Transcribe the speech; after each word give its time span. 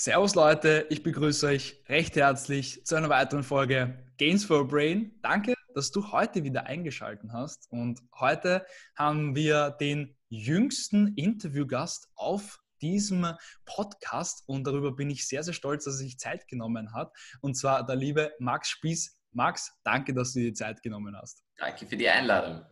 Servus 0.00 0.36
Leute, 0.36 0.86
ich 0.90 1.02
begrüße 1.02 1.44
euch 1.48 1.82
recht 1.88 2.14
herzlich 2.14 2.86
zu 2.86 2.94
einer 2.94 3.08
weiteren 3.08 3.42
Folge 3.42 3.98
Gains 4.16 4.44
for 4.44 4.60
a 4.60 4.62
Brain. 4.62 5.18
Danke, 5.22 5.54
dass 5.74 5.90
du 5.90 6.12
heute 6.12 6.44
wieder 6.44 6.66
eingeschaltet 6.66 7.32
hast. 7.32 7.66
Und 7.72 8.00
heute 8.14 8.64
haben 8.94 9.34
wir 9.34 9.72
den 9.72 10.16
jüngsten 10.28 11.14
Interviewgast 11.16 12.12
auf 12.14 12.60
diesem 12.80 13.26
Podcast 13.64 14.44
und 14.46 14.68
darüber 14.68 14.94
bin 14.94 15.10
ich 15.10 15.26
sehr, 15.26 15.42
sehr 15.42 15.52
stolz, 15.52 15.82
dass 15.82 15.94
er 15.94 16.04
sich 16.04 16.16
Zeit 16.20 16.46
genommen 16.46 16.94
hat. 16.94 17.12
Und 17.40 17.56
zwar 17.56 17.84
der 17.84 17.96
liebe 17.96 18.32
Max 18.38 18.68
Spieß. 18.68 19.20
Max, 19.32 19.80
danke, 19.82 20.14
dass 20.14 20.32
du 20.32 20.38
dir 20.38 20.54
Zeit 20.54 20.80
genommen 20.80 21.16
hast. 21.20 21.42
Danke 21.56 21.88
für 21.88 21.96
die 21.96 22.08
Einladung. 22.08 22.64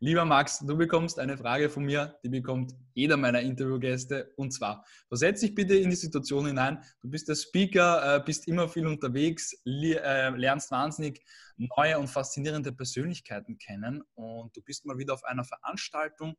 Lieber 0.00 0.24
Max, 0.24 0.58
du 0.58 0.76
bekommst 0.76 1.18
eine 1.18 1.38
Frage 1.38 1.70
von 1.70 1.84
mir, 1.84 2.18
die 2.24 2.28
bekommt 2.28 2.74
jeder 2.94 3.16
meiner 3.16 3.40
Interviewgäste. 3.40 4.32
Und 4.36 4.52
zwar, 4.52 4.84
versetz 5.08 5.40
dich 5.40 5.54
bitte 5.54 5.76
in 5.76 5.90
die 5.90 5.96
Situation 5.96 6.46
hinein. 6.46 6.82
Du 7.00 7.08
bist 7.08 7.28
der 7.28 7.36
Speaker, 7.36 8.16
äh, 8.16 8.20
bist 8.24 8.48
immer 8.48 8.68
viel 8.68 8.86
unterwegs, 8.86 9.52
äh, 9.64 10.30
lernst 10.30 10.70
wahnsinnig 10.72 11.24
neue 11.56 11.98
und 11.98 12.08
faszinierende 12.08 12.72
Persönlichkeiten 12.72 13.58
kennen. 13.58 14.02
Und 14.14 14.56
du 14.56 14.62
bist 14.62 14.84
mal 14.84 14.98
wieder 14.98 15.14
auf 15.14 15.24
einer 15.24 15.44
Veranstaltung 15.44 16.36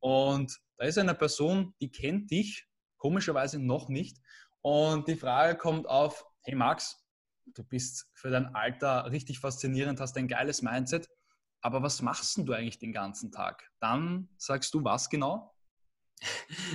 und 0.00 0.58
da 0.78 0.86
ist 0.86 0.98
eine 0.98 1.14
Person, 1.14 1.74
die 1.80 1.90
kennt 1.90 2.30
dich, 2.30 2.66
komischerweise 2.96 3.58
noch 3.58 3.88
nicht. 3.88 4.18
Und 4.62 5.08
die 5.08 5.16
Frage 5.16 5.58
kommt 5.58 5.86
auf, 5.86 6.24
hey 6.40 6.54
Max, 6.54 7.04
du 7.54 7.62
bist 7.64 8.08
für 8.14 8.30
dein 8.30 8.54
Alter 8.54 9.10
richtig 9.10 9.38
faszinierend, 9.40 10.00
hast 10.00 10.16
ein 10.16 10.28
geiles 10.28 10.62
Mindset 10.62 11.08
aber 11.62 11.82
was 11.82 12.02
machst 12.02 12.36
du 12.36 12.52
eigentlich 12.52 12.78
den 12.78 12.92
ganzen 12.92 13.32
Tag? 13.32 13.70
Dann 13.80 14.28
sagst 14.36 14.74
du 14.74 14.84
was 14.84 15.08
genau? 15.08 15.54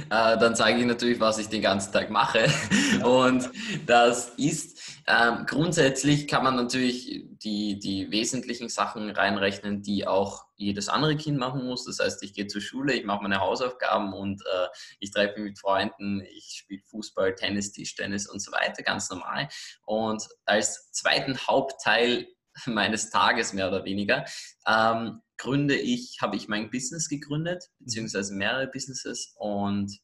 Äh, 0.09 0.37
dann 0.37 0.55
sage 0.55 0.79
ich 0.79 0.85
natürlich, 0.85 1.19
was 1.19 1.37
ich 1.37 1.47
den 1.47 1.61
ganzen 1.61 1.91
Tag 1.91 2.09
mache. 2.09 2.47
Und 3.03 3.49
das 3.85 4.29
ist, 4.37 5.01
ähm, 5.07 5.45
grundsätzlich 5.45 6.27
kann 6.27 6.43
man 6.43 6.55
natürlich 6.55 7.25
die, 7.43 7.79
die 7.79 8.09
wesentlichen 8.11 8.69
Sachen 8.69 9.09
reinrechnen, 9.09 9.81
die 9.81 10.07
auch 10.07 10.45
jedes 10.55 10.87
andere 10.87 11.17
Kind 11.17 11.37
machen 11.37 11.65
muss. 11.65 11.85
Das 11.85 11.99
heißt, 11.99 12.23
ich 12.23 12.33
gehe 12.33 12.47
zur 12.47 12.61
Schule, 12.61 12.93
ich 12.93 13.05
mache 13.05 13.21
meine 13.21 13.39
Hausaufgaben 13.39 14.13
und 14.13 14.41
äh, 14.41 14.67
ich 14.99 15.11
treffe 15.11 15.39
mich 15.39 15.51
mit 15.51 15.59
Freunden, 15.59 16.21
ich 16.21 16.57
spiele 16.59 16.81
Fußball, 16.85 17.35
Tennis, 17.35 17.71
Tischtennis 17.71 18.27
und 18.27 18.39
so 18.39 18.51
weiter, 18.51 18.83
ganz 18.83 19.09
normal. 19.09 19.49
Und 19.85 20.23
als 20.45 20.91
zweiten 20.91 21.37
Hauptteil 21.37 22.27
meines 22.65 23.09
Tages 23.09 23.53
mehr 23.53 23.67
oder 23.67 23.85
weniger, 23.85 24.25
ähm, 24.67 25.21
gründe 25.37 25.75
ich, 25.75 26.17
habe 26.21 26.35
ich 26.35 26.47
mein 26.47 26.69
Business 26.69 27.09
gegründet, 27.09 27.63
beziehungsweise 27.79 28.33
mehrere 28.33 28.67
Businesses 28.67 29.35
und 29.37 29.97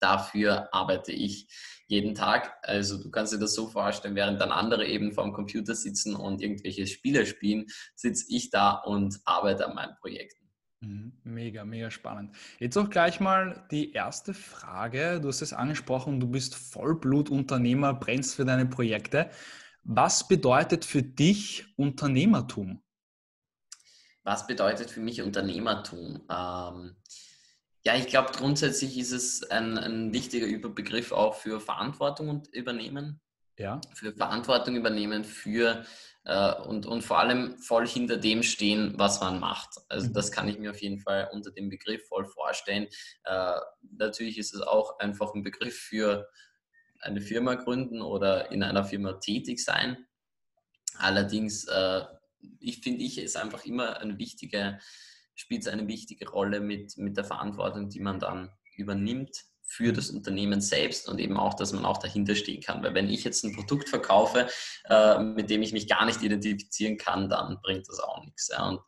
dafür 0.00 0.68
arbeite 0.72 1.12
ich 1.12 1.48
jeden 1.88 2.14
Tag. 2.14 2.56
Also 2.62 3.02
du 3.02 3.10
kannst 3.10 3.32
dir 3.32 3.38
das 3.38 3.54
so 3.54 3.68
vorstellen, 3.68 4.14
während 4.14 4.40
dann 4.40 4.50
andere 4.50 4.86
eben 4.86 5.12
vorm 5.12 5.32
Computer 5.32 5.74
sitzen 5.74 6.14
und 6.14 6.42
irgendwelche 6.42 6.86
Spiele 6.86 7.26
spielen, 7.26 7.66
sitze 7.94 8.26
ich 8.28 8.50
da 8.50 8.72
und 8.72 9.20
arbeite 9.24 9.66
an 9.66 9.74
meinen 9.74 9.94
Projekten. 10.00 10.46
Mhm. 10.80 11.12
Mega, 11.24 11.64
mega 11.64 11.90
spannend. 11.90 12.34
Jetzt 12.58 12.76
auch 12.76 12.90
gleich 12.90 13.20
mal 13.20 13.66
die 13.70 13.92
erste 13.92 14.34
Frage. 14.34 15.20
Du 15.20 15.28
hast 15.28 15.42
es 15.42 15.52
angesprochen, 15.52 16.20
du 16.20 16.26
bist 16.28 16.54
Vollblutunternehmer, 16.54 17.94
brennst 17.94 18.34
für 18.34 18.44
deine 18.44 18.66
Projekte. 18.66 19.30
Was 19.88 20.26
bedeutet 20.26 20.84
für 20.84 21.02
dich 21.02 21.64
Unternehmertum? 21.76 22.82
Was 24.24 24.48
bedeutet 24.48 24.90
für 24.90 24.98
mich 24.98 25.22
Unternehmertum? 25.22 26.24
Ähm, 26.28 26.96
ja, 27.84 27.94
ich 27.94 28.08
glaube, 28.08 28.32
grundsätzlich 28.32 28.98
ist 28.98 29.12
es 29.12 29.48
ein, 29.48 29.78
ein 29.78 30.12
wichtiger 30.12 30.46
Überbegriff 30.46 31.12
auch 31.12 31.36
für 31.36 31.60
Verantwortung 31.60 32.28
und 32.28 32.48
übernehmen. 32.48 33.20
Ja. 33.58 33.80
Für 33.94 34.12
Verantwortung 34.12 34.74
übernehmen, 34.74 35.24
für 35.24 35.84
äh, 36.24 36.52
und, 36.62 36.86
und 36.86 37.02
vor 37.02 37.20
allem 37.20 37.56
voll 37.58 37.86
hinter 37.86 38.16
dem 38.16 38.42
stehen, 38.42 38.94
was 38.96 39.20
man 39.20 39.38
macht. 39.38 39.70
Also 39.88 40.08
mhm. 40.08 40.14
das 40.14 40.32
kann 40.32 40.48
ich 40.48 40.58
mir 40.58 40.72
auf 40.72 40.82
jeden 40.82 40.98
Fall 40.98 41.30
unter 41.32 41.52
dem 41.52 41.68
Begriff 41.68 42.08
voll 42.08 42.26
vorstellen. 42.26 42.88
Äh, 43.22 43.60
natürlich 43.96 44.36
ist 44.36 44.52
es 44.52 44.62
auch 44.62 44.98
einfach 44.98 45.32
ein 45.32 45.44
Begriff 45.44 45.78
für 45.78 46.28
eine 47.00 47.20
Firma 47.20 47.54
gründen 47.54 48.02
oder 48.02 48.50
in 48.50 48.62
einer 48.62 48.84
Firma 48.84 49.14
tätig 49.14 49.62
sein. 49.62 50.06
Allerdings, 50.98 51.64
äh, 51.64 52.02
ich 52.60 52.80
finde, 52.80 53.04
ich 53.04 53.18
ist 53.18 53.36
einfach 53.36 53.64
immer 53.64 53.98
eine 53.98 54.18
wichtige, 54.18 54.78
spielt 55.34 55.68
eine 55.68 55.88
wichtige 55.88 56.28
Rolle 56.28 56.60
mit, 56.60 56.96
mit 56.96 57.16
der 57.16 57.24
Verantwortung, 57.24 57.88
die 57.88 58.00
man 58.00 58.18
dann 58.18 58.50
übernimmt 58.76 59.44
für 59.68 59.92
das 59.92 60.10
Unternehmen 60.10 60.60
selbst 60.60 61.08
und 61.08 61.18
eben 61.18 61.36
auch, 61.36 61.54
dass 61.54 61.72
man 61.72 61.84
auch 61.84 61.98
dahinter 61.98 62.36
stehen 62.36 62.62
kann. 62.62 62.82
Weil 62.84 62.94
wenn 62.94 63.10
ich 63.10 63.24
jetzt 63.24 63.44
ein 63.44 63.54
Produkt 63.54 63.88
verkaufe, 63.88 64.48
äh, 64.88 65.18
mit 65.18 65.50
dem 65.50 65.62
ich 65.62 65.72
mich 65.72 65.88
gar 65.88 66.06
nicht 66.06 66.22
identifizieren 66.22 66.96
kann, 66.96 67.28
dann 67.28 67.58
bringt 67.62 67.88
das 67.88 67.98
auch 67.98 68.24
nichts. 68.24 68.48
Ja. 68.48 68.68
Und 68.68 68.80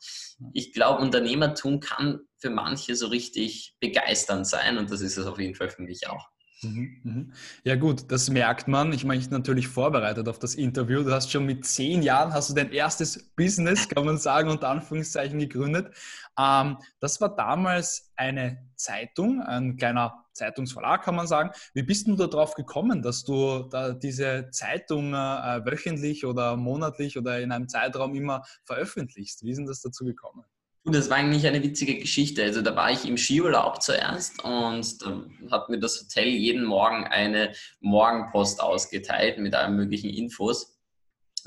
ich 0.55 0.73
glaube, 0.73 1.03
Unternehmertum 1.03 1.81
kann 1.81 2.21
für 2.39 2.51
manche 2.51 2.95
so 2.95 3.09
richtig 3.09 3.75
begeisternd 3.81 4.47
sein 4.47 4.79
und 4.79 4.91
das 4.91 5.01
ist 5.01 5.17
es 5.17 5.27
auf 5.27 5.41
jeden 5.41 5.57
Fall 5.57 5.69
für 5.69 5.83
mich 5.83 6.09
auch. 6.09 6.29
Mhm, 6.63 7.01
mhm. 7.05 7.33
Ja 7.63 7.77
gut, 7.77 8.11
das 8.11 8.31
merkt 8.31 8.67
man. 8.67 8.93
Ich 8.93 9.05
meine, 9.05 9.21
ich 9.21 9.29
bin 9.29 9.39
natürlich 9.39 9.69
vorbereitet 9.69 10.29
auf 10.29 10.41
das 10.41 10.57
Interview. 10.57 11.05
Du 11.05 11.13
hast 11.13 11.31
schon 11.31 11.47
mit 11.47 11.65
zehn 11.65 12.03
Jahren 12.03 12.33
hast 12.33 12.51
du 12.51 12.55
dein 12.55 12.73
erstes 12.73 13.31
Business, 13.37 13.89
kann 13.89 14.05
man 14.05 14.19
sagen, 14.19 14.51
unter 14.51 14.69
Anführungszeichen 14.69 15.39
gegründet. 15.39 15.95
Ähm, 16.37 16.79
das 16.99 17.21
war 17.21 17.35
damals 17.37 18.11
eine 18.17 18.67
Zeitung, 18.75 19.41
ein 19.41 19.77
kleiner 19.77 20.25
Zeitungsverlag, 20.33 21.05
kann 21.05 21.15
man 21.15 21.29
sagen. 21.29 21.51
Wie 21.75 21.83
bist 21.85 22.09
du 22.09 22.17
darauf 22.17 22.55
gekommen, 22.55 23.03
dass 23.03 23.23
du 23.23 23.69
da 23.71 23.93
diese 23.93 24.51
Zeitung 24.51 25.15
äh, 25.15 25.65
wöchentlich 25.65 26.27
oder 26.27 26.57
monatlich 26.57 27.17
oder 27.17 27.41
in 27.41 27.53
einem 27.53 27.69
Zeitraum 27.69 28.17
immer 28.17 28.43
veröffentlichst? 28.65 29.45
Wie 29.45 29.51
ist 29.51 29.59
denn 29.59 29.67
das 29.67 29.81
dazu 29.81 30.05
gekommen? 30.05 30.45
Das 30.88 31.10
war 31.10 31.19
eigentlich 31.19 31.47
eine 31.47 31.62
witzige 31.62 31.99
Geschichte. 31.99 32.43
Also 32.43 32.62
da 32.62 32.75
war 32.76 32.91
ich 32.91 33.06
im 33.06 33.16
Skiurlaub 33.16 33.82
zuerst 33.82 34.43
und 34.44 35.03
da 35.03 35.22
hat 35.50 35.69
mir 35.69 35.78
das 35.78 36.00
Hotel 36.00 36.28
jeden 36.28 36.65
Morgen 36.65 37.04
eine 37.04 37.53
Morgenpost 37.81 38.60
ausgeteilt 38.60 39.38
mit 39.38 39.54
allen 39.54 39.76
möglichen 39.76 40.10
Infos. 40.10 40.78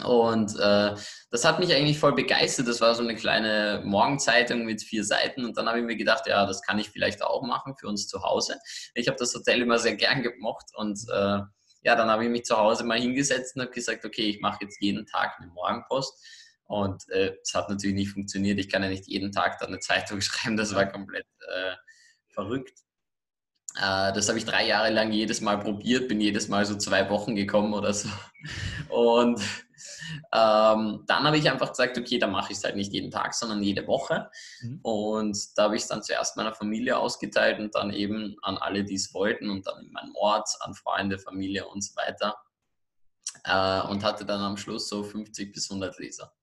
Und 0.03 0.57
äh, 0.59 0.96
das 1.29 1.46
hat 1.46 1.59
mich 1.59 1.74
eigentlich 1.74 2.00
voll 2.00 2.13
begeistert. 2.13 2.68
Das 2.68 2.81
war 2.81 2.96
so 2.96 3.03
eine 3.03 3.16
kleine 3.16 3.81
Morgenzeitung 3.85 4.66
mit 4.66 4.81
vier 4.81 5.03
Seiten. 5.03 5.46
Und 5.46 5.58
dann 5.58 5.68
habe 5.68 5.79
ich 5.79 5.85
mir 5.85 5.96
gedacht, 5.96 6.28
ja, 6.28 6.46
das 6.46 6.62
kann 6.62 6.79
ich 6.79 6.90
vielleicht 6.90 7.22
auch 7.22 7.44
machen 7.44 7.75
für 7.78 7.88
uns 7.88 8.08
zu 8.08 8.23
Hause. 8.23 8.58
Ich 8.96 9.08
habe 9.08 9.18
das 9.18 9.34
Hotel 9.35 9.62
immer 9.62 9.78
sehr 9.78 9.96
gern 9.96 10.23
gemocht. 10.23 10.66
Und 10.75 11.00
äh, 11.12 11.40
ja, 11.84 11.96
dann 11.96 12.09
habe 12.09 12.23
ich 12.23 12.29
mich 12.29 12.46
zu 12.46 12.58
Hause 12.58 12.84
mal 12.84 13.00
hingesetzt 13.00 13.56
und 13.56 13.63
habe 13.63 13.72
gesagt, 13.72 14.06
okay, 14.06 14.29
ich 14.29 14.40
mache 14.40 14.59
jetzt 14.62 14.81
jeden 14.81 15.06
Tag 15.06 15.35
eine 15.40 15.47
Morgenpost. 15.47 16.13
Und 16.72 17.04
äh, 17.09 17.34
es 17.44 17.54
äh, 17.54 17.58
hat 17.58 17.70
natürlich 17.70 17.98
nicht 17.98 18.12
funktioniert. 18.12 18.58
Ich 18.58 18.70
kann 18.70 18.82
ja 18.82 18.88
nicht 18.88 19.06
jeden 19.06 19.34
Tag 19.34 19.59
da 19.59 19.66
eine 19.66 19.80
Zeitung 19.80 20.22
schreiben. 20.22 20.56
Das 20.56 20.74
war 20.74 20.86
komplett 20.86 21.28
äh, 21.42 21.76
verrückt. 22.30 22.80
Äh, 23.76 24.14
das 24.14 24.30
habe 24.30 24.40
ich 24.40 24.46
drei 24.46 24.66
Jahre 24.66 24.90
lang 24.90 25.12
jedes 25.12 25.42
Mal 25.42 25.59
probiert, 25.59 26.08
bin 26.08 26.22
jedes 26.22 26.48
Mal 26.48 26.66
so 26.66 26.78
zwei 26.78 27.09
Wochen 27.09 27.36
gekommen 27.36 27.74
oder 27.74 27.94
so. 27.94 28.08
Und 28.90 29.42
ähm, 30.32 31.04
dann 31.08 31.24
habe 31.24 31.38
ich 31.38 31.52
einfach 31.52 31.72
gesagt, 31.72 31.98
okay, 31.98 32.18
dann 32.20 32.32
mache 32.32 32.54
ich 32.54 32.58
es 32.58 32.64
halt 32.64 32.78
nicht 32.78 32.94
jeden 32.94 33.12
Tag, 33.12 33.34
sondern 33.34 33.62
jede 33.62 33.86
Woche. 33.86 34.30
Mhm. 34.62 34.80
Und 34.82 35.38
da 35.58 35.64
habe 35.64 35.76
ich 35.76 35.82
es 35.82 35.90
dann 35.90 36.03
zuerst 36.03 36.38
meiner 36.38 36.53
Familie 36.53 36.98
ausgeteilt 36.98 37.59
und 37.59 37.76
dann 37.76 37.92
eben 37.92 38.38
an 38.44 38.58
alle, 38.58 38.86
die 38.86 38.96
es 38.96 39.14
wollten 39.14 39.50
und 39.50 39.68
dann 39.68 39.84
in 39.84 39.92
meinem 39.92 40.16
Ort, 40.16 40.48
an 40.62 40.74
Freunde, 40.74 41.20
Familie 41.20 41.68
und 41.68 41.82
so 41.84 41.94
weiter. 41.98 42.38
Äh, 43.44 43.82
und 43.90 44.06
hatte 44.06 44.26
dann 44.26 44.40
am 44.40 44.56
Schluss 44.56 44.88
so 44.88 45.03
50 45.03 45.52
bis 45.52 45.70
100 45.70 46.00
Leser. 46.00 46.34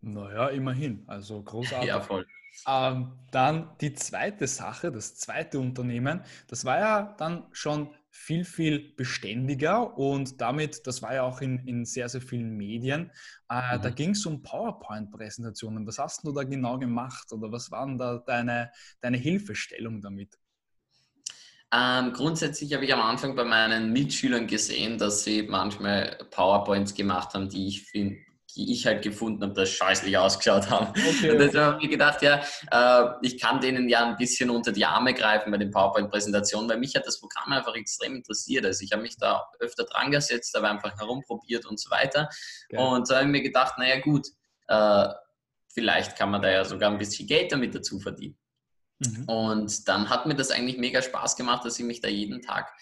Naja, 0.00 0.48
immerhin. 0.48 1.04
Also 1.06 1.42
großartig. 1.42 1.88
Ja, 1.88 2.00
voll. 2.00 2.26
Ähm, 2.66 3.12
dann 3.30 3.70
die 3.80 3.92
zweite 3.94 4.46
Sache, 4.46 4.90
das 4.90 5.16
zweite 5.16 5.58
Unternehmen, 5.60 6.22
das 6.48 6.64
war 6.64 6.78
ja 6.78 7.14
dann 7.18 7.46
schon 7.52 7.94
viel, 8.10 8.44
viel 8.44 8.94
beständiger 8.96 9.96
und 9.96 10.40
damit, 10.40 10.86
das 10.86 11.02
war 11.02 11.14
ja 11.14 11.22
auch 11.22 11.40
in, 11.40 11.58
in 11.66 11.84
sehr, 11.84 12.08
sehr 12.08 12.20
vielen 12.20 12.56
Medien. 12.56 13.12
Äh, 13.48 13.76
mhm. 13.76 13.82
Da 13.82 13.90
ging 13.90 14.10
es 14.10 14.26
um 14.26 14.42
PowerPoint-Präsentationen. 14.42 15.86
Was 15.86 15.98
hast 15.98 16.24
du 16.24 16.32
da 16.32 16.42
genau 16.42 16.78
gemacht 16.78 17.32
oder 17.32 17.52
was 17.52 17.70
war 17.70 17.86
denn 17.86 17.98
da 17.98 18.18
deine, 18.18 18.72
deine 19.00 19.18
Hilfestellung 19.18 20.00
damit? 20.00 20.36
Ähm, 21.70 22.12
grundsätzlich 22.14 22.72
habe 22.72 22.86
ich 22.86 22.94
am 22.94 23.02
Anfang 23.02 23.36
bei 23.36 23.44
meinen 23.44 23.92
Mitschülern 23.92 24.46
gesehen, 24.46 24.96
dass 24.96 25.24
sie 25.24 25.42
manchmal 25.42 26.18
PowerPoints 26.30 26.94
gemacht 26.94 27.34
haben, 27.34 27.50
die 27.50 27.68
ich 27.68 27.84
finde 27.84 28.18
die 28.58 28.72
ich 28.72 28.84
halt 28.86 29.02
gefunden 29.02 29.42
habe, 29.42 29.54
das 29.54 29.70
scheußlich 29.70 30.18
ausgeschaut 30.18 30.68
haben. 30.68 30.88
Okay, 30.90 31.30
und 31.30 31.38
deshalb 31.38 31.64
habe 31.64 31.76
ich 31.76 31.84
mir 31.84 31.90
gedacht, 31.90 32.20
ja, 32.22 32.42
äh, 32.72 33.14
ich 33.22 33.40
kann 33.40 33.60
denen 33.60 33.88
ja 33.88 34.04
ein 34.04 34.16
bisschen 34.16 34.50
unter 34.50 34.72
die 34.72 34.84
Arme 34.84 35.14
greifen 35.14 35.52
bei 35.52 35.58
den 35.58 35.70
PowerPoint-Präsentationen, 35.70 36.68
weil 36.68 36.78
mich 36.78 36.94
hat 36.96 37.06
das 37.06 37.20
Programm 37.20 37.52
einfach 37.52 37.74
extrem 37.76 38.16
interessiert. 38.16 38.66
Also 38.66 38.84
ich 38.84 38.92
habe 38.92 39.02
mich 39.02 39.16
da 39.16 39.46
öfter 39.60 39.84
dran 39.84 40.10
gesetzt, 40.10 40.56
aber 40.56 40.68
einfach 40.68 40.98
herumprobiert 40.98 41.66
und 41.66 41.78
so 41.78 41.88
weiter. 41.90 42.28
Okay. 42.68 42.82
Und 42.82 43.08
da 43.08 43.16
habe 43.16 43.26
ich 43.26 43.30
mir 43.30 43.42
gedacht, 43.42 43.78
naja 43.78 44.00
gut, 44.00 44.26
äh, 44.66 45.08
vielleicht 45.72 46.16
kann 46.16 46.30
man 46.30 46.42
da 46.42 46.50
ja 46.50 46.64
sogar 46.64 46.90
ein 46.90 46.98
bisschen 46.98 47.28
Geld 47.28 47.52
damit 47.52 47.76
dazu 47.76 48.00
verdienen. 48.00 48.36
Mhm. 48.98 49.24
Und 49.28 49.88
dann 49.88 50.10
hat 50.10 50.26
mir 50.26 50.34
das 50.34 50.50
eigentlich 50.50 50.78
mega 50.78 51.00
Spaß 51.00 51.36
gemacht, 51.36 51.64
dass 51.64 51.78
ich 51.78 51.84
mich 51.84 52.00
da 52.00 52.08
jeden 52.08 52.42
Tag 52.42 52.72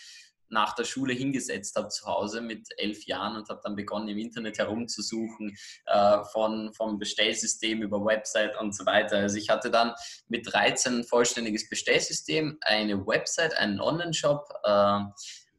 nach 0.48 0.74
der 0.74 0.84
Schule 0.84 1.12
hingesetzt 1.12 1.76
habe 1.76 1.88
zu 1.88 2.06
Hause 2.06 2.40
mit 2.40 2.68
elf 2.76 3.04
Jahren 3.06 3.36
und 3.36 3.48
habe 3.48 3.60
dann 3.62 3.76
begonnen 3.76 4.08
im 4.08 4.18
Internet 4.18 4.58
herumzusuchen 4.58 5.56
äh, 5.86 6.24
von 6.32 6.72
vom 6.74 6.98
Bestellsystem 6.98 7.82
über 7.82 8.04
Website 8.04 8.58
und 8.60 8.74
so 8.74 8.86
weiter. 8.86 9.18
Also 9.18 9.36
ich 9.36 9.50
hatte 9.50 9.70
dann 9.70 9.92
mit 10.28 10.52
13 10.52 11.00
ein 11.00 11.04
vollständiges 11.04 11.68
Bestellsystem, 11.68 12.58
eine 12.60 13.06
Website, 13.06 13.56
einen 13.56 13.80
Online-Shop. 13.80 14.48
Äh, 14.64 15.00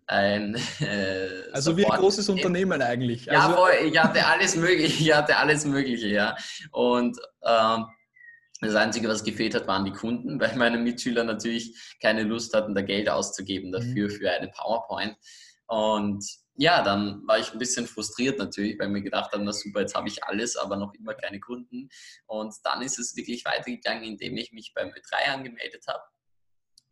ein 0.08 0.56
äh, 0.80 1.52
Also 1.52 1.76
wie 1.78 1.86
ein 1.86 2.00
großes 2.00 2.30
Unternehmen 2.30 2.82
eigentlich. 2.82 3.26
Ja, 3.26 3.46
also, 3.46 3.58
voll, 3.58 3.74
ich 3.84 4.02
hatte 4.02 4.26
alles 4.26 4.56
mögliche, 4.56 5.04
ich 5.04 5.14
hatte 5.14 5.38
alles 5.38 5.66
Mögliche, 5.66 6.08
ja. 6.08 6.36
Und 6.72 7.18
ähm, 7.44 7.86
das 8.60 8.76
Einzige, 8.76 9.08
was 9.08 9.24
gefehlt 9.24 9.56
hat, 9.56 9.68
waren 9.68 9.86
die 9.86 9.92
Kunden, 9.92 10.40
weil 10.40 10.56
meine 10.56 10.78
Mitschüler 10.78 11.24
natürlich 11.24 11.96
keine 12.02 12.24
Lust 12.24 12.54
hatten, 12.54 12.76
da 12.76 12.82
Geld 12.82 13.10
auszugeben 13.10 13.72
dafür, 13.72 14.08
mhm. 14.08 14.12
für 14.12 14.32
eine 14.32 14.50
PowerPoint. 14.50 15.16
Und 15.68 16.24
ja, 16.56 16.82
dann 16.82 17.28
war 17.28 17.38
ich 17.38 17.52
ein 17.52 17.60
bisschen 17.60 17.86
frustriert 17.86 18.40
natürlich, 18.40 18.80
weil 18.80 18.90
mir 18.90 19.04
gedacht 19.04 19.32
habe, 19.32 19.44
na 19.44 19.54
super, 19.54 19.82
jetzt 19.82 19.96
habe 19.96 20.08
ich 20.08 20.24
alles, 20.24 20.56
aber 20.56 20.76
noch 20.76 20.94
immer 20.96 21.14
keine 21.14 21.40
Kunden. 21.40 21.90
Und 22.26 22.56
dann 22.64 22.82
ist 22.82 22.98
es 22.98 23.16
wirklich 23.16 23.46
weitergegangen, 23.46 24.04
indem 24.04 24.36
ich 24.38 24.52
mich 24.52 24.74
beim 24.74 24.90
Ö3 24.90 25.34
angemeldet 25.34 25.86
habe. 25.88 26.02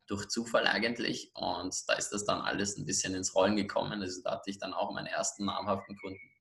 Durch 0.07 0.27
Zufall 0.27 0.67
eigentlich. 0.67 1.31
Und 1.33 1.75
da 1.88 1.94
ist 1.94 2.12
das 2.12 2.25
dann 2.25 2.41
alles 2.41 2.77
ein 2.77 2.85
bisschen 2.85 3.15
ins 3.15 3.33
Rollen 3.33 3.56
gekommen. 3.56 4.03
Also 4.03 4.21
da 4.23 4.33
hatte 4.33 4.51
ich 4.51 4.59
dann 4.59 4.73
auch 4.73 4.94
meine 4.94 5.09
ersten 5.09 5.45
namhaften 5.45 5.97
Kunden. 5.97 6.35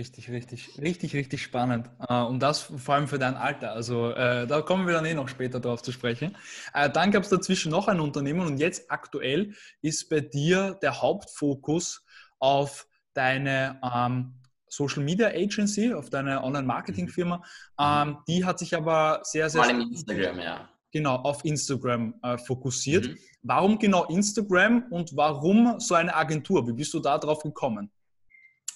Richtig, 0.00 0.30
richtig, 0.30 0.78
richtig, 0.80 1.14
richtig 1.14 1.42
spannend. 1.42 1.90
Äh, 2.08 2.22
und 2.22 2.40
das 2.40 2.62
vor 2.62 2.94
allem 2.94 3.06
für 3.06 3.18
dein 3.18 3.34
Alter. 3.34 3.72
Also 3.72 4.12
äh, 4.12 4.46
da 4.46 4.62
kommen 4.62 4.86
wir 4.86 4.94
dann 4.94 5.04
eh 5.04 5.12
noch 5.12 5.28
später 5.28 5.60
drauf 5.60 5.82
zu 5.82 5.92
sprechen. 5.92 6.38
Äh, 6.72 6.88
dann 6.88 7.10
gab 7.10 7.24
es 7.24 7.28
dazwischen 7.28 7.70
noch 7.70 7.86
ein 7.86 8.00
Unternehmen 8.00 8.46
und 8.46 8.56
jetzt 8.56 8.90
aktuell 8.90 9.52
ist 9.82 10.08
bei 10.08 10.20
dir 10.20 10.78
der 10.80 11.02
Hauptfokus 11.02 12.02
auf 12.38 12.86
deine 13.12 13.78
ähm, 13.82 14.40
Social 14.68 15.02
Media 15.02 15.28
Agency, 15.28 15.92
auf 15.92 16.08
deine 16.08 16.42
Online-Marketing-Firma. 16.44 17.36
Mhm. 17.36 17.42
Ähm, 17.78 18.18
die 18.26 18.42
hat 18.42 18.58
sich 18.58 18.74
aber 18.74 19.20
sehr, 19.24 19.50
sehr. 19.50 19.62
Vor 19.62 19.70
allem 19.70 19.82
Instagram, 19.82 20.40
ja. 20.40 20.70
Genau, 20.92 21.16
auf 21.16 21.44
Instagram 21.44 22.14
äh, 22.22 22.38
fokussiert. 22.38 23.06
Mhm. 23.06 23.18
Warum 23.42 23.78
genau 23.78 24.06
Instagram 24.06 24.84
und 24.88 25.14
warum 25.14 25.78
so 25.78 25.94
eine 25.94 26.16
Agentur? 26.16 26.66
Wie 26.66 26.72
bist 26.72 26.94
du 26.94 27.00
da 27.00 27.18
drauf 27.18 27.42
gekommen? 27.42 27.90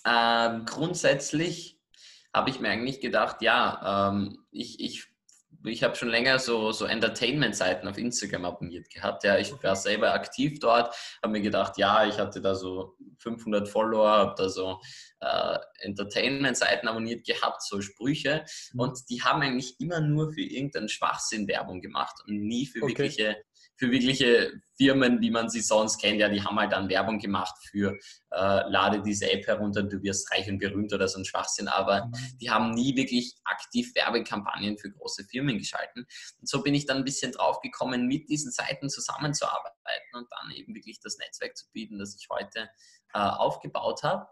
Ähm, 0.07 0.65
grundsätzlich 0.67 1.81
habe 2.33 2.51
ich 2.51 2.61
mir 2.61 2.69
eigentlich 2.69 3.01
gedacht, 3.01 3.43
ja, 3.43 4.11
ähm, 4.11 4.45
ich, 4.51 4.81
ich, 4.81 5.07
ich 5.65 5.83
habe 5.83 5.95
schon 5.95 6.09
länger 6.09 6.39
so, 6.39 6.73
so 6.73 6.85
Entertainment-Seiten 6.85 7.89
auf 7.89 7.97
Instagram 7.97 8.45
abonniert 8.45 8.91
gehabt. 8.91 9.25
Ja, 9.25 9.39
ich 9.39 9.53
war 9.63 9.77
selber 9.77 10.13
aktiv 10.13 10.59
dort, 10.59 10.95
habe 11.23 11.33
mir 11.33 11.41
gedacht, 11.41 11.79
ja, 11.79 12.07
ich 12.07 12.19
hatte 12.19 12.43
da 12.43 12.55
so 12.55 12.97
500 13.19 13.69
Follower, 13.69 14.11
habe 14.11 14.35
da 14.37 14.49
so 14.49 14.81
äh, 15.21 15.59
Entertainment-Seiten 15.79 16.89
abonniert 16.89 17.25
gehabt, 17.25 17.63
so 17.63 17.81
Sprüche. 17.81 18.45
Mhm. 18.73 18.81
Und 18.81 18.99
die 19.09 19.23
haben 19.23 19.43
eigentlich 19.43 19.81
immer 19.81 20.01
nur 20.01 20.33
für 20.33 20.43
irgendeinen 20.43 20.89
Schwachsinn 20.89 21.49
Werbung 21.49 21.81
gemacht 21.81 22.17
und 22.27 22.41
nie 22.47 22.67
für 22.67 22.83
okay. 22.83 22.99
wirkliche 22.99 23.37
für 23.77 23.91
wirkliche 23.91 24.53
Firmen, 24.77 25.21
wie 25.21 25.31
man 25.31 25.49
sie 25.49 25.61
sonst 25.61 25.99
kennt, 25.99 26.19
ja, 26.21 26.29
die 26.29 26.43
haben 26.43 26.59
halt 26.59 26.73
dann 26.73 26.89
Werbung 26.89 27.19
gemacht 27.19 27.55
für 27.71 27.97
äh, 28.31 28.69
lade 28.69 29.03
diese 29.03 29.31
App 29.31 29.47
herunter, 29.47 29.83
du 29.83 30.03
wirst 30.03 30.31
reich 30.33 30.49
und 30.49 30.59
berühmt 30.59 30.93
oder 30.93 31.09
so 31.09 31.19
ein 31.19 31.25
Schwachsinn, 31.25 31.69
aber 31.69 32.07
mhm. 32.07 32.39
die 32.41 32.51
haben 32.51 32.71
nie 32.71 32.97
wirklich 32.97 33.35
aktiv 33.45 33.95
Werbekampagnen 33.95 34.79
für 34.79 34.91
große 34.91 35.25
Firmen 35.25 35.59
geschalten. 35.59 36.07
Und 36.39 36.49
so 36.49 36.63
bin 36.63 36.75
ich 36.75 36.87
dann 36.87 36.99
ein 36.99 37.05
bisschen 37.05 37.33
drauf 37.33 37.61
gekommen, 37.61 38.07
mit 38.07 38.29
diesen 38.29 38.51
Seiten 38.51 38.89
zusammenzuarbeiten 38.89 40.15
und 40.15 40.27
dann 40.31 40.51
eben 40.53 40.75
wirklich 40.75 41.01
das 41.01 41.19
Netzwerk 41.19 41.57
zu 41.57 41.67
bieten, 41.73 41.99
das 41.99 42.17
ich 42.17 42.29
heute 42.31 42.69
äh, 43.15 43.19
aufgebaut 43.19 44.03
habe. 44.03 44.27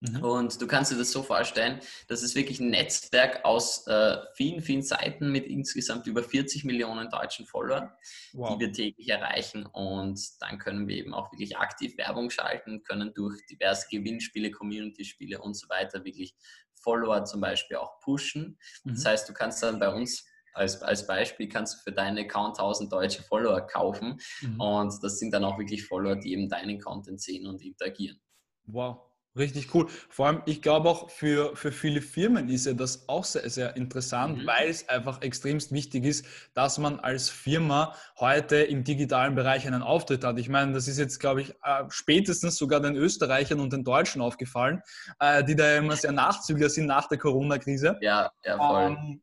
Mhm. 0.00 0.24
Und 0.24 0.60
du 0.60 0.66
kannst 0.66 0.90
dir 0.90 0.96
das 0.96 1.12
so 1.12 1.22
vorstellen, 1.22 1.80
das 2.08 2.22
ist 2.22 2.34
wirklich 2.34 2.58
ein 2.58 2.70
Netzwerk 2.70 3.44
aus 3.44 3.86
äh, 3.86 4.16
vielen, 4.34 4.62
vielen 4.62 4.82
Seiten 4.82 5.30
mit 5.30 5.46
insgesamt 5.46 6.06
über 6.06 6.22
40 6.22 6.64
Millionen 6.64 7.10
deutschen 7.10 7.44
Followern, 7.44 7.90
wow. 8.32 8.56
die 8.56 8.64
wir 8.64 8.72
täglich 8.72 9.08
erreichen. 9.08 9.66
Und 9.66 10.18
dann 10.40 10.58
können 10.58 10.88
wir 10.88 10.96
eben 10.96 11.12
auch 11.12 11.30
wirklich 11.32 11.58
aktiv 11.58 11.98
Werbung 11.98 12.30
schalten, 12.30 12.82
können 12.82 13.12
durch 13.14 13.44
diverse 13.46 13.86
Gewinnspiele, 13.90 14.50
Community-Spiele 14.50 15.40
und 15.40 15.54
so 15.54 15.68
weiter 15.68 16.04
wirklich 16.04 16.34
Follower 16.82 17.24
zum 17.26 17.42
Beispiel 17.42 17.76
auch 17.76 18.00
pushen. 18.00 18.58
Mhm. 18.84 18.94
Das 18.94 19.04
heißt, 19.04 19.28
du 19.28 19.34
kannst 19.34 19.62
dann 19.62 19.78
bei 19.78 19.92
uns 19.92 20.24
als, 20.52 20.82
als 20.82 21.06
Beispiel 21.06 21.48
kannst 21.48 21.74
du 21.74 21.78
für 21.82 21.92
deinen 21.92 22.18
Account 22.18 22.58
1000 22.58 22.92
deutsche 22.92 23.22
Follower 23.22 23.60
kaufen. 23.60 24.18
Mhm. 24.40 24.60
Und 24.60 25.02
das 25.02 25.18
sind 25.18 25.32
dann 25.32 25.44
auch 25.44 25.58
wirklich 25.58 25.86
Follower, 25.86 26.16
die 26.16 26.32
eben 26.32 26.48
deinen 26.48 26.80
Content 26.80 27.20
sehen 27.20 27.46
und 27.46 27.62
interagieren. 27.62 28.20
Wow, 28.64 29.09
Richtig 29.36 29.72
cool. 29.74 29.86
Vor 30.08 30.26
allem, 30.26 30.42
ich 30.46 30.60
glaube 30.60 30.88
auch 30.88 31.08
für, 31.08 31.54
für 31.54 31.70
viele 31.70 32.02
Firmen 32.02 32.48
ist 32.48 32.66
ja 32.66 32.72
das 32.72 33.08
auch 33.08 33.24
sehr, 33.24 33.48
sehr 33.48 33.76
interessant, 33.76 34.38
mhm. 34.38 34.46
weil 34.46 34.68
es 34.68 34.88
einfach 34.88 35.22
extremst 35.22 35.70
wichtig 35.70 36.04
ist, 36.04 36.26
dass 36.54 36.78
man 36.78 36.98
als 36.98 37.30
Firma 37.30 37.94
heute 38.18 38.56
im 38.56 38.82
digitalen 38.82 39.36
Bereich 39.36 39.68
einen 39.68 39.82
Auftritt 39.82 40.24
hat. 40.24 40.38
Ich 40.40 40.48
meine, 40.48 40.72
das 40.72 40.88
ist 40.88 40.98
jetzt, 40.98 41.20
glaube 41.20 41.42
ich, 41.42 41.50
äh, 41.62 41.84
spätestens 41.90 42.56
sogar 42.56 42.80
den 42.80 42.96
Österreichern 42.96 43.60
und 43.60 43.72
den 43.72 43.84
Deutschen 43.84 44.20
aufgefallen, 44.20 44.82
äh, 45.20 45.44
die 45.44 45.54
da 45.54 45.76
immer 45.76 45.94
sehr 45.94 46.12
Nachzügler 46.12 46.68
sind 46.68 46.86
nach 46.86 47.06
der 47.06 47.18
Corona-Krise. 47.18 47.98
Ja, 48.00 48.32
ja, 48.44 48.56
voll. 48.56 48.96
Ähm, 48.98 49.22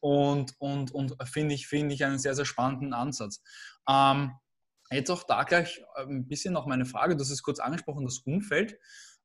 und 0.00 0.54
und, 0.58 0.90
und 0.90 1.16
finde 1.24 1.54
ich, 1.54 1.68
find 1.68 1.92
ich 1.92 2.04
einen 2.04 2.18
sehr, 2.18 2.34
sehr 2.34 2.44
spannenden 2.44 2.92
Ansatz. 2.92 3.40
Ähm, 3.88 4.32
jetzt 4.90 5.10
auch 5.10 5.22
da 5.22 5.44
gleich 5.44 5.84
ein 5.94 6.26
bisschen 6.26 6.52
noch 6.52 6.66
meine 6.66 6.84
Frage, 6.84 7.16
das 7.16 7.30
ist 7.30 7.44
kurz 7.44 7.60
angesprochen, 7.60 8.04
das 8.04 8.18
Umfeld. 8.18 8.76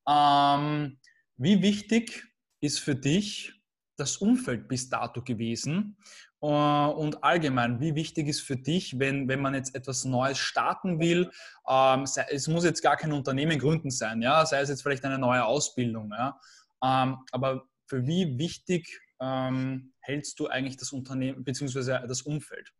Ähm, 0.07 0.99
wie 1.37 1.61
wichtig 1.61 2.27
ist 2.59 2.79
für 2.79 2.95
dich 2.95 3.53
das 3.97 4.17
Umfeld 4.17 4.67
bis 4.67 4.89
dato 4.89 5.21
gewesen? 5.21 5.97
Äh, 6.41 6.45
und 6.45 7.23
allgemein, 7.23 7.79
wie 7.79 7.95
wichtig 7.95 8.27
ist 8.27 8.41
für 8.41 8.57
dich, 8.57 8.99
wenn, 8.99 9.27
wenn 9.27 9.41
man 9.41 9.53
jetzt 9.53 9.75
etwas 9.75 10.05
Neues 10.05 10.37
starten 10.37 10.99
will? 10.99 11.31
Ähm, 11.67 12.05
es 12.29 12.47
muss 12.47 12.63
jetzt 12.63 12.81
gar 12.81 12.97
kein 12.97 13.11
Unternehmen 13.11 13.59
gründen 13.59 13.91
sein, 13.91 14.21
ja? 14.21 14.45
sei 14.45 14.61
es 14.61 14.69
jetzt 14.69 14.81
vielleicht 14.81 15.05
eine 15.05 15.19
neue 15.19 15.45
Ausbildung. 15.45 16.11
Ja? 16.11 16.39
Ähm, 16.83 17.17
aber 17.31 17.63
für 17.85 18.05
wie 18.07 18.37
wichtig 18.37 19.01
ähm, 19.19 19.93
hältst 19.99 20.39
du 20.39 20.47
eigentlich 20.47 20.77
das 20.77 20.91
Unternehmen 20.91 21.43
bzw. 21.43 22.07
das 22.07 22.23
Umfeld? 22.23 22.71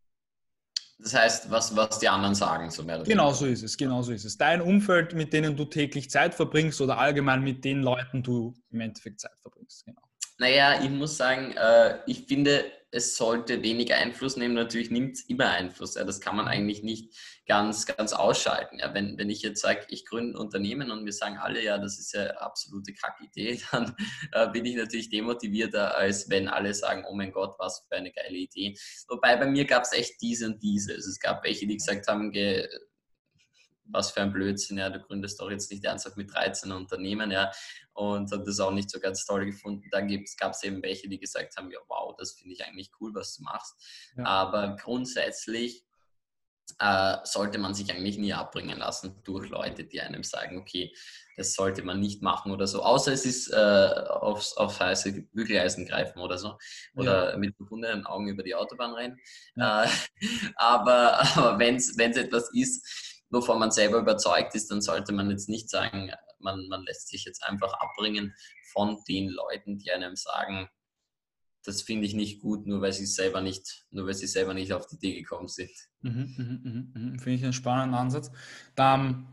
Das 1.01 1.15
heißt, 1.15 1.49
was, 1.49 1.75
was 1.75 1.99
die 1.99 2.07
anderen 2.07 2.35
sagen, 2.35 2.69
so 2.69 2.83
mehr 2.83 2.97
oder 2.97 3.05
Genau 3.05 3.33
so 3.33 3.45
ist 3.45 3.63
es, 3.63 3.75
genau 3.75 4.01
so 4.03 4.11
ist 4.11 4.23
es. 4.23 4.37
Dein 4.37 4.61
Umfeld, 4.61 5.13
mit 5.13 5.33
denen 5.33 5.55
du 5.55 5.65
täglich 5.65 6.09
Zeit 6.11 6.35
verbringst 6.35 6.79
oder 6.79 6.99
allgemein 6.99 7.41
mit 7.41 7.65
den 7.65 7.81
Leuten 7.81 8.21
du 8.21 8.53
im 8.69 8.81
Endeffekt 8.81 9.19
Zeit 9.19 9.35
verbringst, 9.41 9.85
genau. 9.85 10.01
Naja, 10.37 10.81
ich 10.81 10.89
muss 10.89 11.17
sagen, 11.17 11.53
äh, 11.57 11.99
ich 12.05 12.25
finde, 12.27 12.65
es 12.91 13.15
sollte 13.15 13.63
wenig 13.63 13.93
Einfluss 13.93 14.35
nehmen. 14.35 14.53
Natürlich 14.53 14.91
nimmt 14.91 15.15
es 15.15 15.21
immer 15.21 15.49
Einfluss. 15.49 15.95
Ja, 15.95 16.03
das 16.03 16.19
kann 16.19 16.35
man 16.35 16.47
eigentlich 16.47 16.83
nicht 16.83 17.15
ganz, 17.47 17.85
ganz 17.85 18.13
ausschalten. 18.13 18.79
Ja, 18.79 18.93
wenn, 18.93 19.17
wenn 19.17 19.29
ich 19.29 19.41
jetzt 19.41 19.61
sage, 19.61 19.85
ich 19.89 20.05
gründe 20.05 20.37
ein 20.37 20.41
Unternehmen 20.41 20.91
und 20.91 21.05
wir 21.05 21.13
sagen 21.13 21.37
alle, 21.37 21.63
ja, 21.63 21.77
das 21.77 21.99
ist 21.99 22.13
ja 22.13 22.27
absolute 22.37 22.93
Kackidee, 22.93 23.61
dann 23.71 23.95
äh, 24.33 24.49
bin 24.49 24.65
ich 24.65 24.75
natürlich 24.75 25.09
demotivierter, 25.09 25.95
als 25.97 26.29
wenn 26.29 26.47
alle 26.47 26.73
sagen, 26.73 27.05
oh 27.07 27.15
mein 27.15 27.31
Gott, 27.31 27.55
was 27.59 27.85
für 27.89 27.95
eine 27.95 28.11
geile 28.11 28.37
Idee. 28.37 28.75
Wobei 29.07 29.37
bei 29.37 29.47
mir 29.47 29.65
gab 29.65 29.83
es 29.83 29.93
echt 29.93 30.21
diese 30.21 30.47
und 30.47 30.61
diese. 30.61 30.93
Also 30.93 31.09
es 31.09 31.19
gab 31.19 31.43
welche, 31.45 31.67
die 31.67 31.77
gesagt 31.77 32.07
haben, 32.07 32.31
was 33.91 34.11
für 34.11 34.21
ein 34.21 34.33
Blödsinn, 34.33 34.77
ja, 34.77 34.89
du 34.89 34.99
gründest 34.99 35.39
doch 35.39 35.49
jetzt 35.51 35.71
nicht 35.71 35.83
ernsthaft 35.83 36.17
mit 36.17 36.33
13 36.33 36.71
Unternehmen, 36.71 37.31
ja, 37.31 37.51
und 37.93 38.31
habe 38.31 38.43
das 38.43 38.59
auch 38.59 38.71
nicht 38.71 38.89
so 38.89 38.99
ganz 38.99 39.25
toll 39.25 39.45
gefunden. 39.45 39.87
Dann 39.91 40.07
gab 40.37 40.53
es 40.53 40.63
eben 40.63 40.81
welche, 40.81 41.09
die 41.09 41.19
gesagt 41.19 41.55
haben, 41.57 41.71
ja, 41.71 41.79
wow, 41.87 42.15
das 42.17 42.33
finde 42.33 42.53
ich 42.53 42.65
eigentlich 42.65 42.91
cool, 42.99 43.13
was 43.13 43.35
du 43.37 43.43
machst. 43.43 43.75
Ja. 44.17 44.25
Aber 44.25 44.75
grundsätzlich 44.75 45.85
äh, 46.79 47.17
sollte 47.23 47.57
man 47.57 47.73
sich 47.73 47.91
eigentlich 47.91 48.17
nie 48.17 48.33
abbringen 48.33 48.79
lassen 48.79 49.19
durch 49.23 49.49
Leute, 49.49 49.83
die 49.83 50.01
einem 50.01 50.23
sagen, 50.23 50.57
okay, 50.57 50.93
das 51.37 51.53
sollte 51.53 51.83
man 51.83 51.99
nicht 51.99 52.21
machen 52.21 52.51
oder 52.51 52.67
so, 52.67 52.83
außer 52.83 53.13
es 53.13 53.25
ist 53.25 53.51
äh, 53.51 53.55
aufs, 53.55 54.55
auf 54.57 54.79
heiße 54.79 55.23
Bügeleisen 55.33 55.85
greifen 55.85 56.19
oder 56.19 56.37
so 56.37 56.57
oder 56.95 57.31
ja. 57.31 57.37
mit 57.37 57.55
verbundenen 57.55 58.05
Augen 58.05 58.27
über 58.27 58.43
die 58.43 58.55
Autobahn 58.55 58.93
rennen. 58.93 59.19
Ja. 59.55 59.83
Äh, 59.83 59.87
aber 60.55 61.19
aber 61.35 61.59
wenn 61.59 61.75
es 61.75 61.97
etwas 61.97 62.49
ist, 62.53 63.10
wovon 63.31 63.59
man 63.59 63.71
selber 63.71 63.97
überzeugt 63.97 64.53
ist, 64.55 64.69
dann 64.69 64.81
sollte 64.81 65.13
man 65.13 65.29
jetzt 65.31 65.49
nicht 65.49 65.69
sagen, 65.69 66.11
man, 66.39 66.67
man 66.67 66.83
lässt 66.83 67.07
sich 67.07 67.25
jetzt 67.25 67.43
einfach 67.43 67.73
abbringen 67.73 68.35
von 68.71 68.99
den 69.07 69.29
Leuten, 69.29 69.77
die 69.77 69.91
einem 69.91 70.15
sagen, 70.15 70.69
das 71.63 71.81
finde 71.81 72.07
ich 72.07 72.13
nicht 72.13 72.41
gut, 72.41 72.65
nur 72.65 72.81
weil 72.81 72.93
sie 72.93 73.05
selber 73.05 73.41
nicht, 73.41 73.85
nur 73.91 74.07
weil 74.07 74.13
sie 74.13 74.27
selber 74.27 74.53
nicht 74.53 74.73
auf 74.73 74.87
die 74.87 74.95
Idee 74.95 75.21
gekommen 75.21 75.47
sind. 75.47 75.71
Mhm, 76.01 76.33
mh, 76.37 76.69
mh, 76.69 76.83
mh. 76.93 77.19
Finde 77.19 77.31
ich 77.33 77.43
einen 77.43 77.53
spannenden 77.53 77.93
Ansatz. 77.93 78.31
Dann, 78.75 79.27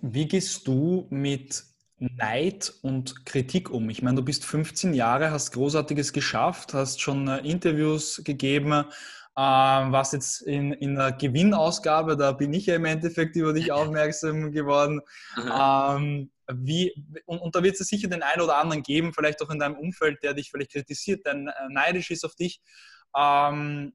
wie 0.00 0.26
gehst 0.26 0.66
du 0.66 1.06
mit 1.10 1.64
Neid 1.98 2.72
und 2.82 3.26
Kritik 3.26 3.70
um? 3.70 3.90
Ich 3.90 4.02
meine, 4.02 4.16
du 4.16 4.22
bist 4.22 4.44
15 4.44 4.94
Jahre, 4.94 5.30
hast 5.30 5.52
Großartiges 5.52 6.12
geschafft, 6.12 6.72
hast 6.72 7.00
schon 7.00 7.28
äh, 7.28 7.38
Interviews 7.38 8.22
gegeben, 8.24 8.84
was 9.38 10.12
jetzt 10.12 10.42
in, 10.42 10.72
in 10.72 10.96
der 10.96 11.12
Gewinnausgabe, 11.12 12.16
da 12.16 12.32
bin 12.32 12.52
ich 12.52 12.66
ja 12.66 12.74
im 12.74 12.84
Endeffekt 12.84 13.36
über 13.36 13.52
dich 13.52 13.70
aufmerksam 13.72 14.50
geworden. 14.50 15.00
Ähm, 15.36 16.30
wie, 16.50 16.92
und, 17.26 17.38
und, 17.38 17.54
da 17.54 17.62
wird 17.62 17.78
es 17.78 17.86
sicher 17.86 18.08
den 18.08 18.22
einen 18.22 18.42
oder 18.42 18.56
anderen 18.56 18.82
geben, 18.82 19.12
vielleicht 19.12 19.40
auch 19.42 19.50
in 19.50 19.58
deinem 19.58 19.76
Umfeld, 19.76 20.22
der 20.22 20.34
dich 20.34 20.50
vielleicht 20.50 20.72
kritisiert, 20.72 21.24
der 21.26 21.34
äh, 21.34 21.52
neidisch 21.68 22.10
ist 22.10 22.24
auf 22.24 22.34
dich. 22.34 22.60
Ähm, 23.16 23.92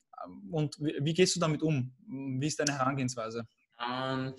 und 0.52 0.78
wie, 0.80 0.96
wie, 1.02 1.14
gehst 1.14 1.36
du 1.36 1.40
damit 1.40 1.62
um? 1.62 1.94
Wie 2.08 2.48
ist 2.48 2.60
deine 2.60 2.78
Herangehensweise? 2.78 3.46
Ähm, 3.86 4.34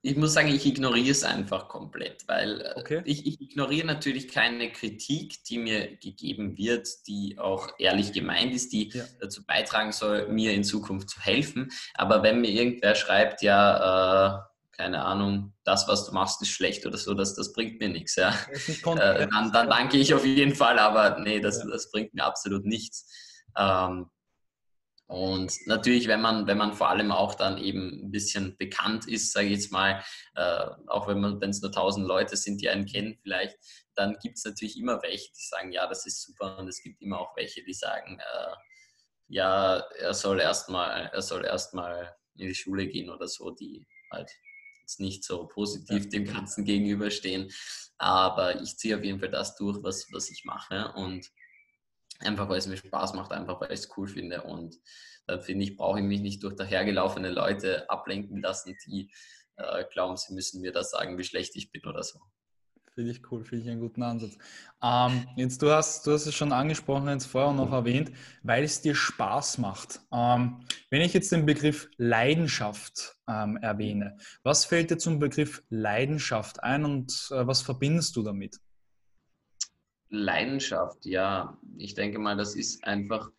ich 0.00 0.16
muss 0.16 0.32
sagen, 0.32 0.48
ich 0.48 0.64
ignoriere 0.64 1.10
es 1.10 1.24
einfach 1.24 1.68
komplett, 1.68 2.26
weil 2.28 2.60
äh, 2.60 2.72
okay. 2.76 3.02
ich, 3.04 3.26
ich, 3.26 3.40
ignoriere 3.40 3.86
natürlich 3.86 4.28
keine 4.28 4.70
Kritik, 4.70 5.42
die 5.44 5.58
mir 5.58 5.96
gegeben 5.96 6.56
wird, 6.56 6.88
die 7.08 7.36
auch 7.38 7.68
ehrlich 7.78 8.12
gemeint 8.12 8.54
ist, 8.54 8.72
die 8.72 8.90
ja. 8.90 9.04
dazu 9.20 9.44
beitragen 9.44 9.92
soll, 9.92 10.28
mir 10.28 10.52
in 10.52 10.62
Zukunft 10.62 11.10
zu 11.10 11.20
helfen. 11.20 11.70
Aber 11.94 12.22
wenn 12.22 12.40
mir 12.40 12.50
irgendwer 12.50 12.94
schreibt, 12.94 13.42
ja, 13.42 14.36
äh, 14.36 14.40
keine 14.76 15.04
Ahnung, 15.04 15.54
das, 15.64 15.88
was 15.88 16.06
du 16.06 16.12
machst, 16.12 16.40
ist 16.42 16.50
schlecht 16.50 16.86
oder 16.86 16.96
so, 16.96 17.12
das, 17.14 17.34
das 17.34 17.52
bringt 17.52 17.80
mir 17.80 17.88
nichts. 17.88 18.14
Ja. 18.14 18.34
Äh, 18.84 19.26
dann, 19.28 19.52
dann, 19.52 19.68
danke 19.68 19.96
ich 19.98 20.14
auf 20.14 20.24
jeden 20.24 20.54
Fall, 20.54 20.78
aber 20.78 21.18
nee, 21.18 21.40
das, 21.40 21.58
ja. 21.58 21.68
das 21.68 21.90
bringt 21.90 22.14
mir 22.14 22.24
absolut 22.24 22.64
nichts. 22.64 23.06
Ähm, 23.56 24.06
und 25.08 25.66
natürlich, 25.66 26.06
wenn 26.06 26.20
man, 26.20 26.46
wenn 26.46 26.58
man 26.58 26.74
vor 26.74 26.90
allem 26.90 27.10
auch 27.12 27.34
dann 27.34 27.56
eben 27.56 28.04
ein 28.04 28.10
bisschen 28.10 28.58
bekannt 28.58 29.08
ist, 29.08 29.32
sage 29.32 29.46
ich 29.46 29.52
jetzt 29.52 29.72
mal, 29.72 30.04
äh, 30.34 30.66
auch 30.86 31.08
wenn 31.08 31.18
man, 31.18 31.40
wenn 31.40 31.48
es 31.48 31.62
nur 31.62 31.72
tausend 31.72 32.06
Leute 32.06 32.36
sind, 32.36 32.60
die 32.60 32.68
einen 32.68 32.84
kennen 32.84 33.18
vielleicht, 33.22 33.56
dann 33.94 34.18
gibt 34.22 34.36
es 34.36 34.44
natürlich 34.44 34.78
immer 34.78 35.02
welche, 35.02 35.30
die 35.30 35.46
sagen, 35.48 35.72
ja, 35.72 35.86
das 35.86 36.04
ist 36.04 36.22
super. 36.22 36.58
Und 36.58 36.68
es 36.68 36.82
gibt 36.82 37.00
immer 37.00 37.20
auch 37.20 37.34
welche, 37.36 37.64
die 37.64 37.72
sagen, 37.72 38.18
äh, 38.20 38.54
ja, 39.28 39.78
er 39.98 40.12
soll 40.12 40.40
erstmal, 40.40 41.08
er 41.10 41.22
soll 41.22 41.42
erstmal 41.46 42.14
in 42.36 42.48
die 42.48 42.54
Schule 42.54 42.86
gehen 42.86 43.08
oder 43.08 43.28
so, 43.28 43.50
die 43.50 43.86
halt 44.12 44.30
jetzt 44.82 45.00
nicht 45.00 45.24
so 45.24 45.46
positiv 45.46 46.04
ja. 46.04 46.10
dem 46.10 46.26
Ganzen 46.26 46.66
gegenüberstehen. 46.66 47.50
Aber 47.96 48.60
ich 48.60 48.76
ziehe 48.76 48.98
auf 48.98 49.04
jeden 49.04 49.20
Fall 49.20 49.30
das 49.30 49.56
durch, 49.56 49.82
was, 49.82 50.06
was 50.12 50.28
ich 50.30 50.44
mache. 50.44 50.92
Und 50.96 51.30
Einfach 52.20 52.48
weil 52.48 52.58
es 52.58 52.66
mir 52.66 52.76
Spaß 52.76 53.14
macht, 53.14 53.32
einfach 53.32 53.60
weil 53.60 53.72
ich 53.72 53.80
es 53.80 53.96
cool 53.96 54.08
finde. 54.08 54.42
Und 54.42 54.76
dann 55.26 55.40
finde 55.40 55.64
ich, 55.64 55.76
brauche 55.76 56.00
ich 56.00 56.04
mich 56.04 56.20
nicht 56.20 56.42
durch 56.42 56.56
dahergelaufene 56.56 57.30
Leute 57.30 57.88
ablenken 57.88 58.40
lassen, 58.40 58.76
die 58.86 59.12
äh, 59.56 59.84
glauben, 59.92 60.16
sie 60.16 60.34
müssen 60.34 60.60
mir 60.60 60.72
das 60.72 60.90
sagen, 60.90 61.18
wie 61.18 61.24
schlecht 61.24 61.54
ich 61.56 61.70
bin 61.70 61.84
oder 61.84 62.02
so. 62.02 62.20
Finde 62.94 63.12
ich 63.12 63.30
cool, 63.30 63.44
finde 63.44 63.64
ich 63.64 63.70
einen 63.70 63.80
guten 63.80 64.02
Ansatz. 64.02 64.36
Ähm, 64.82 65.28
jetzt, 65.36 65.62
du 65.62 65.70
hast, 65.70 66.04
du 66.04 66.12
hast 66.12 66.26
es 66.26 66.34
schon 66.34 66.52
angesprochen, 66.52 67.06
jetzt 67.08 67.26
vorher 67.26 67.52
noch 67.52 67.70
erwähnt, 67.70 68.10
weil 68.42 68.64
es 68.64 68.80
dir 68.80 68.96
Spaß 68.96 69.58
macht. 69.58 70.00
Ähm, 70.12 70.64
wenn 70.90 71.02
ich 71.02 71.14
jetzt 71.14 71.30
den 71.30 71.46
Begriff 71.46 71.88
Leidenschaft 71.96 73.16
ähm, 73.28 73.56
erwähne, 73.58 74.16
was 74.42 74.64
fällt 74.64 74.90
dir 74.90 74.98
zum 74.98 75.20
Begriff 75.20 75.62
Leidenschaft 75.68 76.64
ein 76.64 76.84
und 76.84 77.28
äh, 77.30 77.46
was 77.46 77.62
verbindest 77.62 78.16
du 78.16 78.24
damit? 78.24 78.58
Leidenschaft, 80.10 81.04
ja. 81.04 81.58
Ich 81.76 81.94
denke 81.94 82.18
mal, 82.18 82.36
das 82.36 82.54
ist 82.54 82.84
einfach 82.84 83.30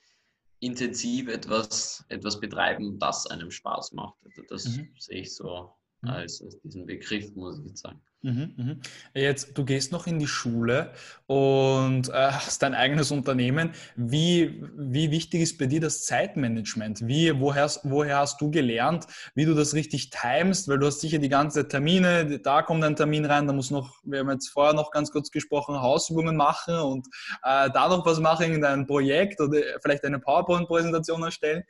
intensiv 0.60 1.28
etwas, 1.30 2.06
etwas 2.10 2.40
betreiben, 2.40 3.00
das 3.00 3.28
einem 3.28 3.52
Spaß 3.52 3.94
macht. 3.94 4.18
Also 4.26 4.42
das 4.50 4.66
mhm. 4.66 4.94
sehe 4.98 5.22
ich 5.22 5.36
so. 5.36 5.74
Als, 6.02 6.42
als 6.42 6.60
diesen 6.62 6.86
Begriff, 6.86 7.36
muss 7.36 7.60
ich 7.60 7.66
jetzt 7.68 7.82
sagen. 7.82 8.02
Mhm, 8.22 8.54
mhm. 8.58 8.82
Jetzt, 9.14 9.58
du 9.58 9.64
gehst 9.64 9.94
noch 9.94 10.06
in 10.06 10.20
die 10.20 10.28
Schule 10.28 10.92
und 11.26 12.10
äh, 12.10 12.32
hast 12.32 12.62
dein 12.62 12.74
eigenes 12.74 13.12
Unternehmen. 13.12 13.72
Wie, 13.96 14.62
wie 14.76 15.10
wichtig 15.10 15.42
ist 15.42 15.58
bei 15.58 15.68
dir 15.68 15.80
das 15.80 16.06
Zeitmanagement? 16.06 17.08
Wie, 17.08 17.40
woher, 17.40 17.70
woher 17.84 18.18
hast 18.18 18.42
du 18.42 18.52
gelernt, 18.52 19.08
wie 19.36 19.46
du 19.46 19.54
das 19.54 19.74
richtig 19.74 20.10
timest? 20.10 20.68
Weil 20.68 20.80
du 20.80 20.88
hast 20.88 21.00
sicher 21.00 21.20
die 21.20 21.30
ganze 21.30 21.70
Termine, 21.70 22.40
da 22.40 22.62
kommt 22.62 22.84
ein 22.84 22.98
Termin 22.98 23.24
rein, 23.24 23.48
da 23.48 23.54
muss 23.54 23.72
noch, 23.72 24.02
wir 24.04 24.20
haben 24.20 24.32
jetzt 24.32 24.50
vorher 24.50 24.74
noch 24.74 24.92
ganz 24.92 25.12
kurz 25.12 25.32
gesprochen, 25.32 25.80
Hausübungen 25.80 26.36
machen 26.36 26.76
und 26.76 27.08
äh, 27.44 27.70
da 27.72 27.88
noch 27.88 28.06
was 28.06 28.20
machen, 28.20 28.54
in 28.54 28.62
dein 28.62 28.86
Projekt 28.86 29.40
oder 29.40 29.62
vielleicht 29.82 30.04
eine 30.04 30.20
PowerPoint-Präsentation 30.20 31.24
erstellen. 31.24 31.64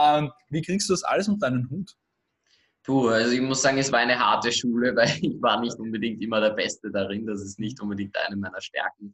Ähm, 0.00 0.30
wie 0.50 0.62
kriegst 0.62 0.88
du 0.88 0.92
das 0.92 1.02
alles 1.02 1.26
unter 1.26 1.50
deinen 1.50 1.68
Hut? 1.68 1.96
Puh, 2.86 3.08
also 3.08 3.32
ich 3.32 3.40
muss 3.40 3.62
sagen, 3.62 3.78
es 3.78 3.90
war 3.90 3.98
eine 3.98 4.16
harte 4.16 4.52
Schule, 4.52 4.94
weil 4.96 5.08
ich 5.20 5.42
war 5.42 5.60
nicht 5.60 5.76
unbedingt 5.78 6.22
immer 6.22 6.40
der 6.40 6.50
Beste 6.50 6.90
darin. 6.90 7.26
Das 7.26 7.42
ist 7.42 7.58
nicht 7.58 7.80
unbedingt 7.80 8.16
eine 8.16 8.36
meiner 8.36 8.60
Stärken. 8.60 9.12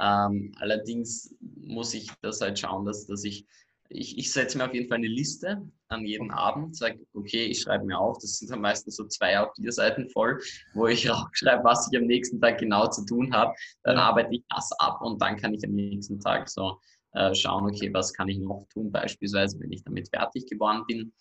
Ähm, 0.00 0.52
allerdings 0.58 1.34
muss 1.40 1.92
ich 1.92 2.10
das 2.22 2.40
halt 2.40 2.58
schauen, 2.58 2.86
dass, 2.86 3.06
dass 3.06 3.22
ich, 3.24 3.46
ich, 3.90 4.16
ich 4.16 4.32
setze 4.32 4.56
mir 4.56 4.64
auf 4.64 4.72
jeden 4.72 4.88
Fall 4.88 4.98
eine 4.98 5.08
Liste 5.08 5.60
an 5.88 6.06
jedem 6.06 6.30
Abend, 6.30 6.74
sage, 6.74 6.98
okay, 7.12 7.44
ich 7.44 7.60
schreibe 7.60 7.84
mir 7.84 7.98
auf, 7.98 8.16
das 8.18 8.38
sind 8.38 8.50
dann 8.50 8.62
meistens 8.62 8.96
so 8.96 9.04
zwei 9.06 9.38
auf 9.38 9.54
vier 9.54 9.72
Seiten 9.72 10.08
voll, 10.08 10.40
wo 10.72 10.86
ich 10.86 11.10
auch 11.10 11.28
schreibe, 11.32 11.64
was 11.64 11.90
ich 11.92 11.98
am 11.98 12.06
nächsten 12.06 12.40
Tag 12.40 12.58
genau 12.58 12.88
zu 12.88 13.04
tun 13.04 13.34
habe. 13.34 13.52
Dann 13.82 13.98
arbeite 13.98 14.34
ich 14.34 14.44
das 14.48 14.72
ab 14.78 15.02
und 15.02 15.20
dann 15.20 15.36
kann 15.36 15.52
ich 15.52 15.62
am 15.64 15.72
nächsten 15.72 16.18
Tag 16.20 16.48
so 16.48 16.80
äh, 17.12 17.34
schauen, 17.34 17.66
okay, 17.66 17.92
was 17.92 18.14
kann 18.14 18.28
ich 18.28 18.38
noch 18.38 18.66
tun, 18.72 18.90
beispielsweise, 18.90 19.60
wenn 19.60 19.72
ich 19.72 19.84
damit 19.84 20.08
fertig 20.08 20.46
geworden 20.46 20.84
bin. 20.86 21.12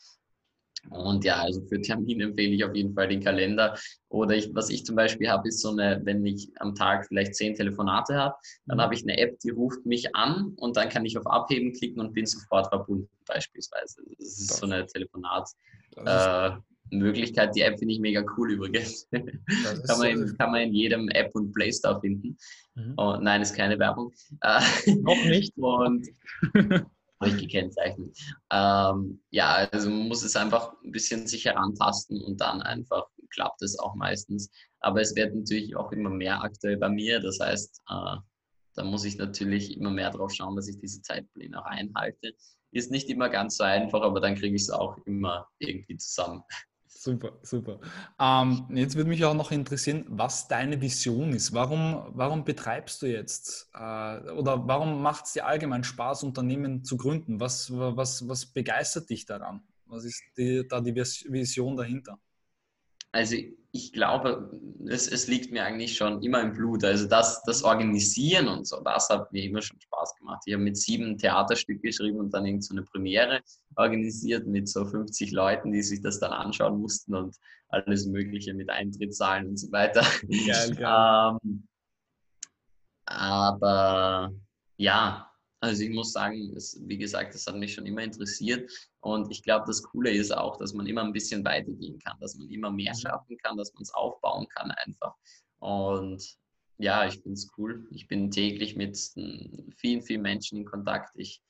Und 0.89 1.23
ja, 1.23 1.41
also 1.41 1.61
für 1.67 1.81
Termine 1.81 2.25
empfehle 2.25 2.55
ich 2.55 2.63
auf 2.63 2.75
jeden 2.75 2.93
Fall 2.93 3.07
den 3.07 3.23
Kalender. 3.23 3.75
Oder 4.09 4.35
ich, 4.35 4.53
was 4.53 4.69
ich 4.69 4.85
zum 4.85 4.95
Beispiel 4.95 5.27
habe, 5.29 5.47
ist 5.47 5.61
so 5.61 5.71
eine, 5.71 5.99
wenn 6.03 6.23
ich 6.25 6.49
am 6.59 6.75
Tag 6.75 7.07
vielleicht 7.07 7.33
zehn 7.35 7.55
Telefonate 7.55 8.15
habe, 8.15 8.35
dann 8.65 8.77
mhm. 8.77 8.81
habe 8.81 8.95
ich 8.95 9.03
eine 9.03 9.17
App, 9.17 9.39
die 9.39 9.49
ruft 9.49 9.85
mich 9.85 10.15
an 10.15 10.53
und 10.57 10.77
dann 10.77 10.87
kann 10.89 11.05
ich 11.05 11.17
auf 11.17 11.27
Abheben 11.27 11.73
klicken 11.73 11.99
und 11.99 12.13
bin 12.13 12.25
sofort 12.25 12.67
verbunden, 12.67 13.09
beispielsweise. 13.25 14.01
Das 14.17 14.27
ist 14.27 14.57
so 14.57 14.65
eine 14.65 14.85
Telefonat-Möglichkeit. 14.85 17.49
Äh, 17.49 17.51
die 17.53 17.61
App 17.61 17.77
finde 17.77 17.93
ich 17.93 17.99
mega 17.99 18.23
cool 18.37 18.53
übrigens. 18.53 19.07
kann, 19.11 19.99
man 19.99 20.07
in, 20.07 20.35
kann 20.37 20.51
man 20.51 20.61
in 20.61 20.73
jedem 20.73 21.09
App 21.09 21.35
und 21.35 21.51
Play 21.53 21.71
Store 21.71 21.99
finden. 21.99 22.37
Mhm. 22.75 22.93
Oh, 22.97 23.17
nein, 23.21 23.41
ist 23.41 23.55
keine 23.55 23.77
Werbung. 23.77 24.13
Noch 24.41 25.25
nicht. 25.25 25.53
und 25.57 26.07
ich 27.27 27.37
gekennzeichnet. 27.37 28.17
Ähm, 28.51 29.21
ja, 29.29 29.67
also 29.71 29.89
man 29.89 30.07
muss 30.07 30.23
es 30.23 30.35
einfach 30.35 30.73
ein 30.83 30.91
bisschen 30.91 31.27
sich 31.27 31.45
herantasten 31.45 32.21
und 32.21 32.39
dann 32.39 32.61
einfach 32.61 33.05
klappt 33.29 33.61
es 33.61 33.77
auch 33.77 33.95
meistens. 33.95 34.49
Aber 34.79 35.01
es 35.01 35.15
wird 35.15 35.35
natürlich 35.35 35.75
auch 35.75 35.91
immer 35.91 36.09
mehr 36.09 36.41
aktuell 36.41 36.77
bei 36.77 36.89
mir. 36.89 37.19
Das 37.19 37.39
heißt, 37.39 37.81
äh, 37.89 38.17
da 38.75 38.83
muss 38.83 39.05
ich 39.05 39.17
natürlich 39.17 39.75
immer 39.77 39.91
mehr 39.91 40.11
drauf 40.11 40.33
schauen, 40.33 40.55
dass 40.55 40.67
ich 40.67 40.79
diese 40.79 41.01
Zeitpläne 41.01 41.59
auch 41.59 41.65
einhalte. 41.65 42.33
Ist 42.71 42.91
nicht 42.91 43.09
immer 43.09 43.29
ganz 43.29 43.57
so 43.57 43.63
einfach, 43.63 44.01
aber 44.01 44.21
dann 44.21 44.35
kriege 44.35 44.55
ich 44.55 44.63
es 44.63 44.69
auch 44.69 44.97
immer 45.05 45.47
irgendwie 45.57 45.97
zusammen. 45.97 46.43
Super, 47.01 47.39
super. 47.43 47.79
Ähm, 48.19 48.67
jetzt 48.75 48.95
würde 48.97 49.09
mich 49.09 49.23
auch 49.23 49.33
noch 49.33 49.51
interessieren, 49.51 50.03
was 50.09 50.49
deine 50.49 50.81
Vision 50.81 51.31
ist. 51.31 51.53
Warum, 51.53 52.03
warum 52.09 52.43
betreibst 52.43 53.01
du 53.01 53.05
jetzt 53.05 53.69
äh, 53.73 54.31
oder 54.31 54.67
warum 54.67 55.01
macht 55.01 55.23
es 55.25 55.31
dir 55.31 55.45
allgemein 55.45 55.85
Spaß, 55.85 56.23
Unternehmen 56.23 56.83
zu 56.83 56.97
gründen? 56.97 57.39
Was, 57.39 57.71
was, 57.71 58.27
was 58.27 58.47
begeistert 58.47 59.09
dich 59.09 59.25
daran? 59.25 59.61
Was 59.85 60.03
ist 60.03 60.21
die, 60.35 60.67
da 60.67 60.81
die 60.81 60.93
Vision 60.93 61.77
dahinter? 61.77 62.19
Also 63.11 63.35
ich 63.71 63.93
glaube, 63.93 64.51
es, 64.87 65.07
es, 65.07 65.27
liegt 65.27 65.51
mir 65.51 65.63
eigentlich 65.63 65.95
schon 65.95 66.23
immer 66.23 66.41
im 66.41 66.53
Blut. 66.53 66.83
Also 66.83 67.07
das, 67.07 67.43
das 67.43 67.63
Organisieren 67.63 68.47
und 68.47 68.67
so, 68.67 68.81
das 68.81 69.09
hat 69.09 69.31
mir 69.31 69.43
immer 69.43 69.61
schon 69.61 69.79
Spaß 69.79 70.15
gemacht. 70.15 70.41
Ich 70.45 70.53
habe 70.53 70.63
mit 70.63 70.77
sieben 70.77 71.17
Theaterstück 71.17 71.81
geschrieben 71.81 72.19
und 72.19 72.33
dann 72.33 72.45
irgend 72.45 72.63
so 72.63 72.73
eine 72.73 72.83
Premiere 72.83 73.41
organisiert 73.75 74.47
mit 74.47 74.67
so 74.67 74.85
50 74.85 75.31
Leuten, 75.31 75.71
die 75.71 75.83
sich 75.83 76.01
das 76.01 76.19
dann 76.19 76.31
anschauen 76.31 76.79
mussten 76.79 77.13
und 77.13 77.35
alles 77.69 78.07
Mögliche 78.07 78.53
mit 78.55 78.69
Eintrittszahlen 78.69 79.49
und 79.49 79.57
so 79.57 79.71
weiter. 79.71 80.01
Geil, 80.27 80.75
geil. 80.75 81.37
ähm, 81.43 81.67
aber 83.05 84.31
ja, 84.77 85.28
also 85.61 85.83
ich 85.83 85.89
muss 85.89 86.13
sagen, 86.13 86.53
es, 86.55 86.79
wie 86.85 86.97
gesagt, 86.97 87.33
das 87.33 87.45
hat 87.45 87.55
mich 87.55 87.73
schon 87.73 87.85
immer 87.85 88.01
interessiert. 88.01 88.71
Und 89.01 89.29
ich 89.31 89.43
glaube, 89.43 89.65
das 89.67 89.83
Coole 89.83 90.11
ist 90.11 90.31
auch, 90.31 90.57
dass 90.57 90.73
man 90.73 90.87
immer 90.87 91.03
ein 91.03 91.13
bisschen 91.13 91.43
weitergehen 91.43 91.99
kann, 91.99 92.17
dass 92.19 92.35
man 92.35 92.49
immer 92.49 92.71
mehr 92.71 92.93
mhm. 92.93 92.99
schaffen 92.99 93.37
kann, 93.37 93.57
dass 93.57 93.73
man 93.73 93.83
es 93.83 93.93
aufbauen 93.93 94.47
kann 94.49 94.71
einfach. 94.71 95.15
Und 95.59 96.37
ja, 96.77 97.05
ich 97.05 97.15
finde 97.15 97.33
es 97.33 97.49
cool. 97.57 97.87
Ich 97.91 98.07
bin 98.07 98.31
täglich 98.31 98.75
mit 98.77 98.97
vielen, 99.75 100.01
vielen 100.01 100.21
Menschen 100.21 100.59
in 100.59 100.65
Kontakt. 100.65 101.11
Ich, 101.15 101.41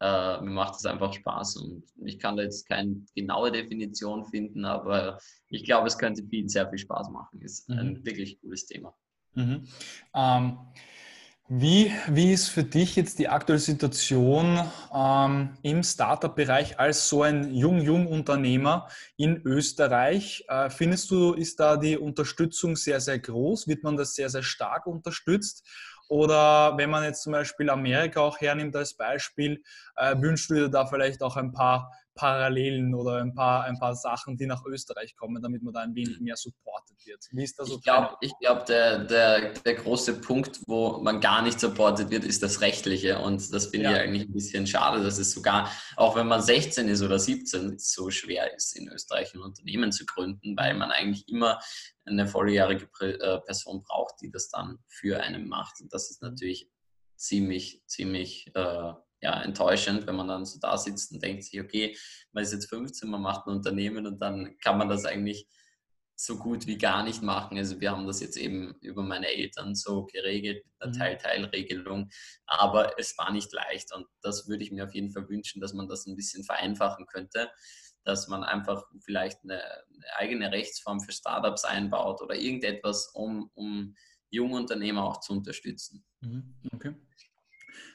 äh, 0.00 0.40
mir 0.40 0.50
macht 0.50 0.76
es 0.76 0.86
einfach 0.86 1.12
Spaß 1.12 1.56
und 1.56 1.84
ich 2.04 2.20
kann 2.20 2.36
da 2.36 2.44
jetzt 2.44 2.68
keine 2.68 3.04
genaue 3.16 3.50
Definition 3.50 4.24
finden, 4.26 4.64
aber 4.64 5.18
ich 5.48 5.64
glaube, 5.64 5.88
es 5.88 5.98
könnte 5.98 6.22
vielen 6.24 6.48
sehr 6.48 6.68
viel 6.68 6.78
Spaß 6.78 7.10
machen. 7.10 7.40
Ist 7.40 7.68
mhm. 7.68 7.78
ein 7.78 8.06
wirklich 8.06 8.40
cooles 8.40 8.66
Thema. 8.66 8.94
Mhm. 9.34 9.66
Ähm, 10.14 10.58
wie, 11.48 11.92
wie 12.08 12.32
ist 12.32 12.48
für 12.48 12.64
dich 12.64 12.96
jetzt 12.96 13.20
die 13.20 13.28
aktuelle 13.28 13.60
Situation 13.60 14.60
ähm, 14.92 15.56
im 15.62 15.82
Startup-Bereich 15.84 16.80
als 16.80 17.08
so 17.08 17.22
ein 17.22 17.54
Jung-Jung-Unternehmer 17.54 18.88
in 19.16 19.42
Österreich? 19.44 20.44
Äh, 20.48 20.70
findest 20.70 21.10
du, 21.12 21.34
ist 21.34 21.60
da 21.60 21.76
die 21.76 21.96
Unterstützung 21.96 22.74
sehr, 22.74 23.00
sehr 23.00 23.20
groß? 23.20 23.68
Wird 23.68 23.84
man 23.84 23.96
das 23.96 24.14
sehr, 24.14 24.28
sehr 24.28 24.42
stark 24.42 24.86
unterstützt? 24.86 25.64
Oder 26.08 26.76
wenn 26.76 26.90
man 26.90 27.04
jetzt 27.04 27.22
zum 27.22 27.32
Beispiel 27.32 27.70
Amerika 27.70 28.20
auch 28.20 28.40
hernimmt 28.40 28.74
als 28.74 28.94
Beispiel, 28.94 29.62
äh, 29.96 30.16
wünschst 30.18 30.50
du 30.50 30.54
dir 30.54 30.68
da 30.68 30.86
vielleicht 30.86 31.22
auch 31.22 31.36
ein 31.36 31.52
paar 31.52 31.92
Parallelen 32.16 32.94
oder 32.94 33.22
ein 33.22 33.34
paar, 33.34 33.64
ein 33.64 33.78
paar 33.78 33.94
Sachen, 33.94 34.36
die 34.36 34.46
nach 34.46 34.64
Österreich 34.64 35.14
kommen, 35.16 35.40
damit 35.40 35.62
man 35.62 35.72
da 35.72 35.80
ein 35.80 35.94
wenig 35.94 36.18
mehr 36.18 36.36
supported 36.36 36.96
wird? 37.04 37.24
Wie 37.30 37.44
ist 37.44 37.58
das 37.58 37.68
so? 37.68 37.76
Ich 37.76 37.82
glaube, 37.82 38.16
glaub, 38.40 38.66
der, 38.66 39.04
der, 39.04 39.52
der 39.52 39.74
große 39.74 40.20
Punkt, 40.20 40.60
wo 40.66 40.98
man 40.98 41.20
gar 41.20 41.42
nicht 41.42 41.60
supported 41.60 42.10
wird, 42.10 42.24
ist 42.24 42.42
das 42.42 42.60
Rechtliche. 42.60 43.20
Und 43.20 43.52
das 43.52 43.66
finde 43.66 43.90
ja. 43.90 43.92
ich 43.92 44.00
eigentlich 44.00 44.28
ein 44.28 44.32
bisschen 44.32 44.66
schade, 44.66 45.04
dass 45.04 45.18
es 45.18 45.30
sogar, 45.30 45.70
auch 45.96 46.16
wenn 46.16 46.26
man 46.26 46.42
16 46.42 46.88
ist 46.88 47.02
oder 47.02 47.18
17, 47.18 47.78
so 47.78 48.10
schwer 48.10 48.52
ist, 48.56 48.76
in 48.76 48.88
Österreich 48.88 49.34
ein 49.34 49.42
Unternehmen 49.42 49.92
zu 49.92 50.06
gründen, 50.06 50.56
weil 50.56 50.74
man 50.74 50.90
eigentlich 50.90 51.28
immer 51.28 51.60
eine 52.06 52.26
volljährige 52.26 52.88
äh, 53.00 53.40
Person 53.40 53.82
braucht, 53.82 54.14
die 54.22 54.30
das 54.30 54.48
dann 54.48 54.78
für 54.88 55.20
einen 55.22 55.46
macht. 55.46 55.80
Und 55.80 55.92
das 55.92 56.10
ist 56.10 56.22
natürlich 56.22 56.68
ziemlich, 57.16 57.82
ziemlich 57.86 58.50
äh, 58.54 58.92
ja, 59.20 59.42
enttäuschend, 59.42 60.06
wenn 60.06 60.16
man 60.16 60.28
dann 60.28 60.44
so 60.44 60.58
da 60.60 60.76
sitzt 60.76 61.12
und 61.12 61.22
denkt 61.22 61.44
sich, 61.44 61.60
okay, 61.60 61.96
man 62.32 62.44
ist 62.44 62.52
jetzt 62.52 62.68
15, 62.68 63.08
man 63.08 63.22
macht 63.22 63.46
ein 63.46 63.56
Unternehmen 63.56 64.06
und 64.06 64.18
dann 64.20 64.56
kann 64.58 64.78
man 64.78 64.88
das 64.88 65.04
eigentlich 65.04 65.46
so 66.18 66.38
gut 66.38 66.66
wie 66.66 66.78
gar 66.78 67.02
nicht 67.02 67.22
machen. 67.22 67.58
Also 67.58 67.78
wir 67.80 67.90
haben 67.90 68.06
das 68.06 68.20
jetzt 68.20 68.38
eben 68.38 68.74
über 68.80 69.02
meine 69.02 69.28
Eltern 69.28 69.74
so 69.74 70.06
geregelt, 70.06 70.64
mit 70.64 70.74
einer 70.80 70.92
mhm. 70.92 70.98
Teil-Teil-Regelung, 70.98 72.10
aber 72.46 72.98
es 72.98 73.16
war 73.18 73.30
nicht 73.30 73.52
leicht 73.52 73.94
und 73.94 74.06
das 74.22 74.48
würde 74.48 74.64
ich 74.64 74.72
mir 74.72 74.84
auf 74.84 74.94
jeden 74.94 75.10
Fall 75.10 75.28
wünschen, 75.28 75.60
dass 75.60 75.74
man 75.74 75.88
das 75.88 76.06
ein 76.06 76.16
bisschen 76.16 76.42
vereinfachen 76.42 77.06
könnte, 77.06 77.50
dass 78.04 78.28
man 78.28 78.44
einfach 78.44 78.84
vielleicht 79.04 79.42
eine, 79.44 79.62
eigene 80.16 80.50
Rechtsform 80.52 81.00
für 81.00 81.12
Startups 81.12 81.64
einbaut 81.64 82.22
oder 82.22 82.34
irgendetwas, 82.34 83.10
um, 83.12 83.50
um 83.54 83.94
junge 84.30 84.56
Unternehmer 84.56 85.04
auch 85.04 85.20
zu 85.20 85.34
unterstützen. 85.34 86.04
Mhm. 86.20 86.54
Okay. 86.72 86.94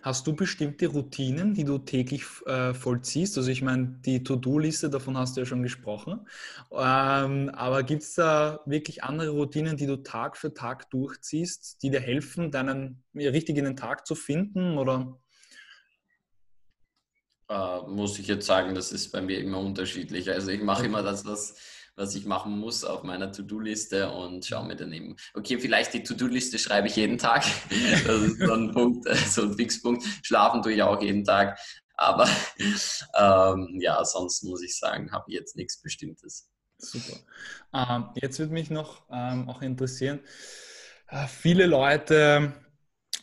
Hast 0.01 0.25
du 0.25 0.35
bestimmte 0.35 0.87
Routinen, 0.87 1.53
die 1.53 1.63
du 1.63 1.77
täglich 1.77 2.23
äh, 2.45 2.73
vollziehst? 2.73 3.37
Also 3.37 3.51
ich 3.51 3.61
meine, 3.61 3.99
die 4.05 4.23
To-Do-Liste, 4.23 4.89
davon 4.89 5.17
hast 5.17 5.35
du 5.35 5.41
ja 5.41 5.45
schon 5.45 5.63
gesprochen. 5.63 6.27
Ähm, 6.71 7.49
aber 7.49 7.83
gibt 7.83 8.03
es 8.03 8.15
da 8.15 8.61
wirklich 8.65 9.03
andere 9.03 9.29
Routinen, 9.29 9.77
die 9.77 9.85
du 9.85 9.97
Tag 9.97 10.37
für 10.37 10.53
Tag 10.53 10.89
durchziehst, 10.89 11.83
die 11.83 11.91
dir 11.91 11.99
helfen, 11.99 12.51
deinen 12.51 13.03
richtig 13.13 13.57
in 13.57 13.65
den 13.65 13.75
Tag 13.75 14.07
zu 14.07 14.15
finden? 14.15 14.77
Oder? 14.77 15.19
Äh, 17.51 17.81
muss 17.87 18.17
ich 18.17 18.27
jetzt 18.27 18.45
sagen, 18.45 18.73
das 18.73 18.91
ist 18.91 19.11
bei 19.11 19.21
mir 19.21 19.39
immer 19.39 19.59
unterschiedlich. 19.59 20.31
Also 20.31 20.51
ich 20.51 20.61
mache 20.61 20.85
immer 20.85 21.03
das, 21.03 21.25
was 21.25 21.57
was 21.95 22.15
ich 22.15 22.25
machen 22.25 22.57
muss 22.57 22.83
auf 22.83 23.03
meiner 23.03 23.31
To-Do-Liste 23.31 24.11
und 24.11 24.45
schaue 24.45 24.65
mir 24.65 24.75
dann 24.75 24.93
eben, 24.93 25.15
okay, 25.33 25.59
vielleicht 25.59 25.93
die 25.93 26.03
To-Do-Liste 26.03 26.57
schreibe 26.57 26.87
ich 26.87 26.95
jeden 26.95 27.17
Tag. 27.17 27.43
Das 28.05 28.21
ist 28.21 28.39
so 28.39 28.53
ein 28.53 28.71
Punkt, 28.71 29.07
so 29.27 29.43
ein 29.43 29.53
Fixpunkt. 29.55 30.03
Schlafen 30.23 30.61
tue 30.61 30.73
ich 30.73 30.83
auch 30.83 31.01
jeden 31.01 31.23
Tag. 31.23 31.59
Aber 31.95 32.27
ähm, 33.19 33.77
ja, 33.79 34.03
sonst 34.03 34.43
muss 34.43 34.63
ich 34.63 34.77
sagen, 34.77 35.11
habe 35.11 35.25
ich 35.27 35.35
jetzt 35.35 35.55
nichts 35.55 35.81
Bestimmtes. 35.81 36.49
Super. 36.77 37.19
Ähm, 37.73 38.09
jetzt 38.15 38.39
würde 38.39 38.53
mich 38.53 38.69
noch 38.71 39.03
ähm, 39.11 39.47
auch 39.49 39.61
interessieren, 39.61 40.19
äh, 41.09 41.27
viele 41.27 41.67
Leute 41.67 42.53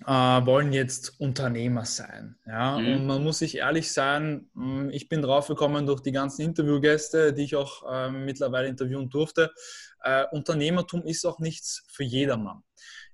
äh, 0.07 0.11
wollen 0.11 0.73
jetzt 0.73 1.21
Unternehmer 1.21 1.85
sein. 1.85 2.37
Ja? 2.47 2.79
Mhm. 2.79 2.93
Und 2.93 3.07
man 3.07 3.25
muss 3.25 3.39
sich 3.39 3.57
ehrlich 3.57 3.93
sein, 3.93 4.51
hm, 4.55 4.91
ich 4.91 5.09
bin 5.09 5.23
draufgekommen 5.23 5.87
durch 5.87 6.01
die 6.01 6.13
ganzen 6.13 6.43
Interviewgäste, 6.43 7.33
die 7.33 7.45
ich 7.45 7.57
auch 7.57 7.83
äh, 7.91 8.11
mittlerweile 8.11 8.69
interviewen 8.69 9.09
durfte. 9.09 9.53
Äh, 10.03 10.25
Unternehmertum 10.31 11.03
ist 11.05 11.25
auch 11.25 11.39
nichts 11.39 11.85
für 11.89 12.05
jedermann. 12.05 12.63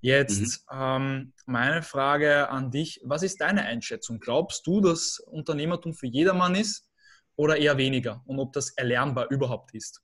Jetzt 0.01 0.67
mhm. 0.71 0.79
ähm, 0.79 1.33
meine 1.47 1.83
Frage 1.83 2.51
an 2.51 2.71
dich, 2.71 3.01
was 3.05 3.23
ist 3.23 3.41
deine 3.41 3.63
Einschätzung? 3.63 4.21
Glaubst 4.21 4.67
du, 4.67 4.81
dass 4.81 5.19
Unternehmertum 5.19 5.95
für 5.95 6.07
jedermann 6.07 6.55
ist 6.55 6.91
oder 7.37 7.57
eher 7.57 7.79
weniger? 7.79 8.23
Und 8.27 8.39
ob 8.39 8.53
das 8.53 8.71
erlernbar 8.71 9.31
überhaupt 9.31 9.75
ist? 9.75 10.03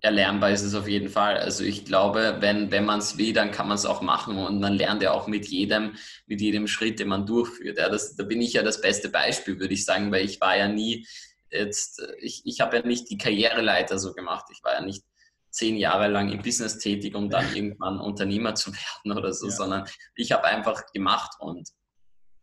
Erlernbar 0.00 0.50
ist 0.50 0.62
es 0.62 0.74
auf 0.74 0.88
jeden 0.88 1.08
Fall. 1.08 1.36
Also 1.38 1.64
ich 1.64 1.84
glaube, 1.84 2.36
wenn, 2.40 2.70
wenn 2.70 2.84
man 2.84 2.98
es 2.98 3.18
will, 3.18 3.32
dann 3.32 3.50
kann 3.50 3.68
man 3.68 3.76
es 3.76 3.86
auch 3.86 4.02
machen 4.02 4.36
und 4.36 4.60
man 4.60 4.74
lernt 4.74 5.02
ja 5.02 5.12
auch 5.12 5.26
mit 5.26 5.46
jedem, 5.46 5.96
mit 6.26 6.40
jedem 6.40 6.66
Schritt, 6.66 7.00
den 7.00 7.08
man 7.08 7.26
durchführt. 7.26 7.78
Ja, 7.78 7.88
das, 7.88 8.14
da 8.16 8.24
bin 8.24 8.40
ich 8.40 8.52
ja 8.52 8.62
das 8.62 8.80
beste 8.80 9.08
Beispiel, 9.08 9.58
würde 9.58 9.74
ich 9.74 9.84
sagen, 9.84 10.12
weil 10.12 10.24
ich 10.24 10.40
war 10.40 10.56
ja 10.56 10.68
nie 10.68 11.06
jetzt, 11.50 12.02
ich, 12.18 12.42
ich 12.44 12.60
habe 12.60 12.76
ja 12.78 12.86
nicht 12.86 13.10
die 13.10 13.18
Karriereleiter 13.18 13.98
so 13.98 14.12
gemacht. 14.12 14.46
Ich 14.52 14.62
war 14.62 14.74
ja 14.74 14.80
nicht 14.82 15.02
zehn 15.50 15.76
Jahre 15.76 16.08
lang 16.08 16.30
im 16.30 16.42
Business 16.42 16.78
tätig, 16.78 17.14
um 17.14 17.30
dann 17.30 17.46
irgendwann 17.54 17.98
Unternehmer 17.98 18.54
zu 18.54 18.72
werden 18.72 19.18
oder 19.18 19.32
so, 19.32 19.46
ja. 19.46 19.52
sondern 19.52 19.88
ich 20.14 20.32
habe 20.32 20.44
einfach 20.44 20.86
gemacht 20.92 21.32
und 21.40 21.68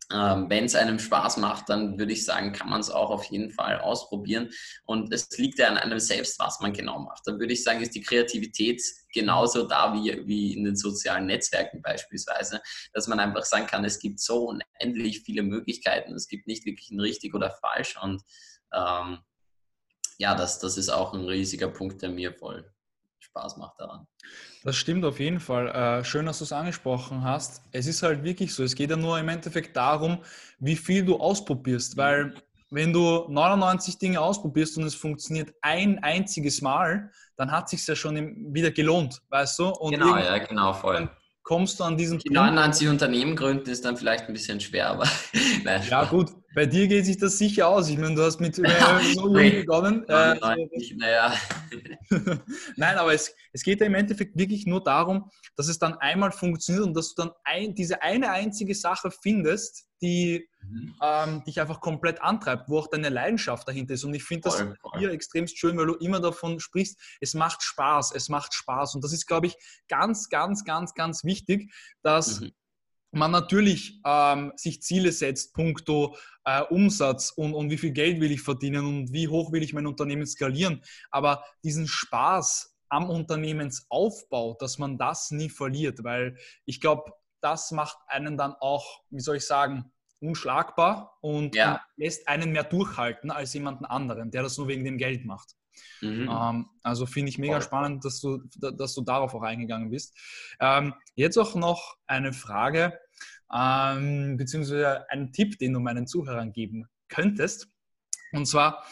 Wenn 0.10 0.66
es 0.66 0.76
einem 0.76 1.00
Spaß 1.00 1.38
macht, 1.38 1.70
dann 1.70 1.98
würde 1.98 2.14
ich 2.14 2.26
sagen, 2.26 2.52
kann 2.52 2.70
man 2.70 2.82
es 2.82 2.90
auch 2.90 3.10
auf 3.10 3.24
jeden 3.26 3.52
Fall 3.52 3.80
ausprobieren. 3.80 4.50
Und 4.86 5.14
es 5.14 5.30
liegt 5.38 5.60
ja 5.60 5.68
an 5.68 5.78
einem 5.78 6.00
selbst, 6.00 6.40
was 6.40 6.60
man 6.60 6.74
genau 6.74 7.00
macht. 7.00 7.26
Dann 7.26 7.40
würde 7.40 7.54
ich 7.54 7.64
sagen, 7.64 7.82
ist 7.82 7.96
die 7.96 8.02
Kreativität 8.02 8.82
genauso 9.14 9.68
da 9.68 9.94
wie, 9.94 10.22
wie 10.28 10.54
in 10.54 10.64
den 10.64 10.76
sozialen 10.76 11.26
Netzwerken 11.28 11.82
beispielsweise, 11.82 12.62
dass 12.94 13.08
man 13.08 13.20
einfach 13.20 13.46
sagen 13.46 13.68
kann, 13.68 13.86
es 13.86 14.00
gibt 14.00 14.20
so 14.20 14.50
unendlich 14.50 15.22
viele 15.22 15.44
Möglichkeiten. 15.44 16.14
Es 16.14 16.28
gibt 16.28 16.48
nicht 16.48 16.66
wirklich 16.66 16.92
ein 16.92 17.00
richtig 17.00 17.34
oder 17.34 17.52
falsch. 17.52 17.96
Und 18.02 18.22
ähm, 18.74 19.20
ja, 20.18 20.36
das, 20.36 20.60
das 20.60 20.78
ist 20.78 20.90
auch 20.90 21.14
ein 21.14 21.26
riesiger 21.26 21.70
Punkt, 21.70 22.02
der 22.02 22.10
mir 22.10 22.34
voll 22.34 22.72
Spaß 23.34 23.58
macht 23.58 23.80
daran. 23.80 24.08
Das 24.64 24.76
stimmt 24.76 25.04
auf 25.06 25.20
jeden 25.20 25.40
Fall. 25.40 25.68
Äh, 25.70 26.04
schön, 26.04 26.26
dass 26.26 26.38
du 26.38 26.44
es 26.44 26.52
angesprochen 26.52 27.24
hast. 27.24 27.64
Es 27.72 27.88
ist 27.88 28.04
halt 28.04 28.24
wirklich 28.24 28.54
so. 28.54 28.64
Es 28.64 28.76
geht 28.76 28.92
ja 28.92 28.96
nur 28.96 29.18
im 29.18 29.28
Endeffekt 29.28 29.76
darum, 29.76 30.20
wie 30.60 30.76
viel 30.76 31.04
du 31.04 31.18
ausprobierst. 31.18 31.98
Weil 31.98 32.36
wenn 32.70 32.94
du 32.94 33.26
99 33.30 33.98
Dinge 33.98 34.22
ausprobierst 34.22 34.78
und 34.78 34.84
es 34.84 34.96
funktioniert 34.96 35.54
ein 35.62 36.00
einziges 36.04 36.62
Mal, 36.62 37.12
dann 37.36 37.52
hat 37.52 37.66
es 37.66 37.72
sich 37.72 37.88
ja 37.88 37.96
schon 37.96 38.54
wieder 38.54 38.72
gelohnt, 38.72 39.22
weißt 39.30 39.60
du? 39.60 39.70
Und 39.70 39.94
genau, 39.94 40.16
ja, 40.18 40.38
genau, 40.38 40.74
voll 40.74 41.10
kommst 41.44 41.80
du 41.80 41.84
an 41.84 41.98
diesen 41.98 42.20
Die 42.20 42.30
99 42.30 42.88
Unternehmen 42.88 43.36
gründen 43.36 43.70
ist 43.70 43.84
dann 43.84 43.98
vielleicht 43.98 44.28
ein 44.28 44.34
bisschen 44.34 44.62
schwer, 44.62 44.90
aber 44.90 45.06
nein, 45.66 45.84
Ja 45.90 46.06
gut, 46.06 46.32
bei 46.54 46.66
dir 46.66 46.88
geht 46.88 47.06
sich 47.06 47.18
das 47.18 47.38
sicher 47.38 47.68
aus. 47.68 47.90
Ich 47.90 47.98
meine, 47.98 48.16
du 48.16 48.22
hast 48.22 48.40
mit 48.40 48.60
äh, 48.60 48.70
so 49.14 49.28
jung 49.28 49.34
begonnen. 49.34 50.04
Äh, 50.08 50.36
99, 50.36 50.96
naja. 50.98 51.34
nein, 52.76 52.98
aber 52.98 53.14
es, 53.14 53.34
es 53.54 53.64
geht 53.64 53.80
ja 53.82 53.88
im 53.88 53.96
Endeffekt 53.96 54.38
wirklich 54.38 54.66
nur 54.68 54.84
darum, 54.84 55.30
dass 55.56 55.68
es 55.68 55.80
dann 55.80 55.96
einmal 55.96 56.32
funktioniert 56.32 56.86
und 56.86 56.94
dass 56.96 57.16
du 57.16 57.24
dann 57.24 57.32
ein, 57.44 57.74
diese 57.74 58.02
eine 58.02 58.32
einzige 58.32 58.76
Sache 58.76 59.10
findest, 59.10 59.88
die 60.02 60.48
mhm. 60.62 60.96
ähm, 61.02 61.44
dich 61.46 61.60
einfach 61.60 61.80
komplett 61.80 62.22
antreibt, 62.22 62.70
wo 62.70 62.80
auch 62.80 62.88
deine 62.88 63.10
Leidenschaft 63.10 63.68
dahinter 63.68 63.96
ist. 63.96 64.04
Und 64.04 64.14
ich 64.14 64.24
finde 64.24 64.44
das 64.44 64.58
voll, 64.58 64.76
voll. 64.80 65.00
hier 65.00 65.12
extremst 65.12 65.58
schön, 65.58 65.78
weil 65.78 65.88
du 65.88 65.96
immer 65.96 66.20
davon 66.20 66.60
sprichst, 66.60 67.00
es 67.20 67.34
macht 67.34 67.64
Spaß, 67.64 68.14
es 68.14 68.30
macht 68.30 68.54
Spaß. 68.54 68.96
Und 68.96 69.04
das 69.04 69.14
ist, 69.14 69.26
glaube 69.26 69.48
ich, 69.48 69.56
ganz, 69.88 70.30
ganz, 70.30 70.64
ganz, 70.66 70.94
ganz 70.94 71.24
wichtig, 71.24 71.74
dass 72.04 72.42
mhm. 72.42 72.52
Man 73.14 73.32
natürlich 73.32 74.02
ähm, 74.06 74.54
sich 74.56 74.82
Ziele 74.82 75.12
setzt, 75.12 75.54
punkto 75.54 76.16
äh, 76.46 76.62
Umsatz 76.62 77.32
und, 77.32 77.54
und 77.54 77.70
wie 77.70 77.78
viel 77.78 77.92
Geld 77.92 78.20
will 78.20 78.32
ich 78.32 78.42
verdienen 78.42 78.86
und 78.86 79.14
wie 79.14 79.28
hoch 79.28 79.52
will 79.52 79.64
ich 79.64 79.74
mein 79.74 79.88
Unternehmen 79.88 80.26
skalieren. 80.26 80.82
Aber 81.12 81.44
diesen 81.64 81.88
Spaß 81.88 82.76
am 82.90 83.10
Unternehmensaufbau, 83.10 84.56
dass 84.60 84.78
man 84.78 84.98
das 84.98 85.32
nie 85.32 85.50
verliert, 85.50 86.04
weil 86.04 86.38
ich 86.66 86.80
glaube, 86.82 87.12
das 87.42 87.72
macht 87.72 87.98
einen 88.08 88.38
dann 88.38 88.54
auch, 88.60 89.02
wie 89.10 89.20
soll 89.20 89.38
ich 89.38 89.46
sagen, 89.46 89.92
unschlagbar 90.20 91.18
und, 91.22 91.56
ja. 91.56 91.82
lässt 91.98 92.28
einen 92.28 92.52
mehr 92.52 92.64
durchhalten 92.64 93.30
als 93.30 93.54
jemanden 93.54 93.86
anderen, 93.86 94.32
der 94.32 94.44
das 94.44 94.58
nur 94.58 94.68
wegen 94.68 94.86
dem 94.86 94.98
Geld 94.98 95.26
macht. 95.26 95.56
Mhm. 96.02 96.30
Ähm, 96.32 96.70
also 96.82 97.06
finde 97.06 97.30
ich 97.30 97.38
mega 97.38 97.56
Voll. 97.56 97.64
spannend, 97.64 98.06
dass 98.06 98.22
du, 98.22 98.40
dass 98.56 98.94
du 98.94 99.02
darauf 99.02 99.34
auch 99.34 99.42
eingegangen 99.42 99.90
bist. 99.90 100.18
Ähm, 100.60 100.94
jetzt 101.16 101.38
auch 101.38 101.56
noch 101.56 101.98
eine 102.08 102.34
Frage, 102.34 102.98
ähm, 103.54 104.38
beziehungsweise 104.38 105.10
einen 105.10 105.32
Tipp, 105.32 105.60
den 105.60 105.74
du 105.74 105.80
meinen 105.80 106.08
Zuhörern 106.08 106.52
geben 106.52 106.88
könntest. 107.08 107.68
Und 108.32 108.48
zwar, 108.48 108.84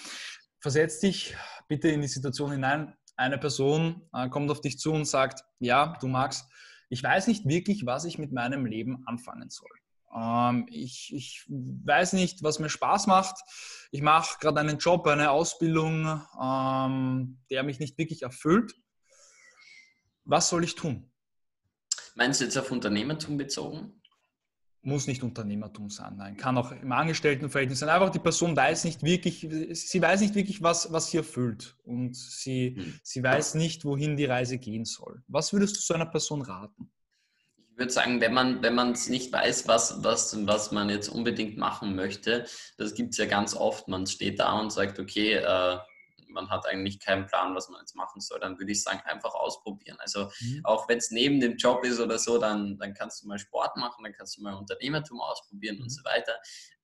versetz 0.59 0.99
dich 0.99 1.35
bitte 1.67 1.89
in 1.89 2.01
die 2.01 2.07
Situation 2.07 2.51
hinein, 2.51 2.93
eine 3.15 3.37
Person 3.37 4.07
äh, 4.13 4.29
kommt 4.29 4.51
auf 4.51 4.61
dich 4.61 4.79
zu 4.79 4.91
und 4.93 5.05
sagt, 5.05 5.43
ja, 5.59 5.97
du 5.99 6.07
magst, 6.07 6.45
ich 6.89 7.03
weiß 7.03 7.27
nicht 7.27 7.47
wirklich, 7.47 7.85
was 7.85 8.05
ich 8.05 8.17
mit 8.17 8.31
meinem 8.31 8.65
Leben 8.65 9.03
anfangen 9.05 9.49
soll. 9.49 9.69
Ähm, 10.13 10.67
ich, 10.69 11.13
ich, 11.13 11.45
weiß 11.47 12.13
nicht, 12.13 12.43
was 12.43 12.59
mir 12.59 12.69
Spaß 12.69 13.07
macht. 13.07 13.35
Ich 13.91 14.01
mache 14.01 14.37
gerade 14.39 14.59
einen 14.59 14.77
Job, 14.77 15.07
eine 15.07 15.31
Ausbildung, 15.31 16.21
ähm, 16.41 17.39
der 17.49 17.63
mich 17.63 17.79
nicht 17.79 17.97
wirklich 17.97 18.23
erfüllt. 18.23 18.73
Was 20.25 20.49
soll 20.49 20.63
ich 20.63 20.75
tun? 20.75 21.11
Meinst 22.15 22.41
du 22.41 22.45
jetzt 22.45 22.57
auf 22.57 22.71
Unternehmertum 22.71 23.37
bezogen? 23.37 24.00
Muss 24.83 25.05
nicht 25.05 25.21
Unternehmertum 25.21 25.89
sein, 25.91 26.15
nein. 26.17 26.37
Kann 26.37 26.57
auch 26.57 26.71
im 26.71 26.91
Angestelltenverhältnis 26.91 27.79
sein. 27.79 27.89
Einfach 27.89 28.09
die 28.09 28.19
Person 28.19 28.55
weiß 28.55 28.83
nicht 28.83 29.03
wirklich, 29.03 29.47
sie 29.73 30.01
weiß 30.01 30.21
nicht 30.21 30.33
wirklich, 30.33 30.63
was, 30.63 30.91
was 30.91 31.11
sie 31.11 31.17
erfüllt. 31.17 31.77
Und 31.83 32.15
sie, 32.15 32.75
hm. 32.75 32.99
sie 33.03 33.23
weiß 33.23 33.55
nicht, 33.55 33.85
wohin 33.85 34.17
die 34.17 34.25
Reise 34.25 34.57
gehen 34.57 34.85
soll. 34.85 35.21
Was 35.27 35.53
würdest 35.53 35.77
du 35.77 35.81
so 35.81 35.93
einer 35.93 36.07
Person 36.07 36.41
raten? 36.41 36.91
würde 37.81 37.91
sagen, 37.91 38.21
wenn 38.21 38.33
man 38.33 38.61
wenn 38.63 38.75
man 38.75 38.91
es 38.91 39.09
nicht 39.09 39.33
weiß, 39.33 39.67
was, 39.67 40.03
was, 40.03 40.37
was 40.47 40.71
man 40.71 40.89
jetzt 40.89 41.09
unbedingt 41.09 41.57
machen 41.57 41.95
möchte, 41.95 42.45
das 42.77 42.93
gibt 42.93 43.11
es 43.11 43.17
ja 43.17 43.25
ganz 43.25 43.55
oft. 43.55 43.87
Man 43.87 44.07
steht 44.07 44.39
da 44.39 44.59
und 44.59 44.71
sagt, 44.71 44.99
okay, 44.99 45.33
äh, 45.33 45.77
man 46.31 46.49
hat 46.49 46.65
eigentlich 46.65 46.99
keinen 46.99 47.25
Plan, 47.25 47.55
was 47.55 47.69
man 47.69 47.81
jetzt 47.81 47.95
machen 47.95 48.21
soll, 48.21 48.39
dann 48.39 48.57
würde 48.57 48.71
ich 48.71 48.83
sagen, 48.83 49.01
einfach 49.05 49.33
ausprobieren. 49.33 49.97
Also 49.99 50.31
mhm. 50.39 50.61
auch 50.63 50.87
wenn 50.89 50.97
es 50.97 51.11
neben 51.11 51.39
dem 51.39 51.57
Job 51.57 51.83
ist 51.83 51.99
oder 51.99 52.17
so, 52.19 52.37
dann, 52.37 52.77
dann 52.77 52.93
kannst 52.93 53.23
du 53.23 53.27
mal 53.27 53.39
Sport 53.39 53.77
machen, 53.77 54.03
dann 54.03 54.13
kannst 54.13 54.37
du 54.37 54.41
mal 54.41 54.53
Unternehmertum 54.53 55.19
ausprobieren 55.21 55.77
mhm. 55.77 55.83
und 55.83 55.89
so 55.89 56.03
weiter. 56.03 56.33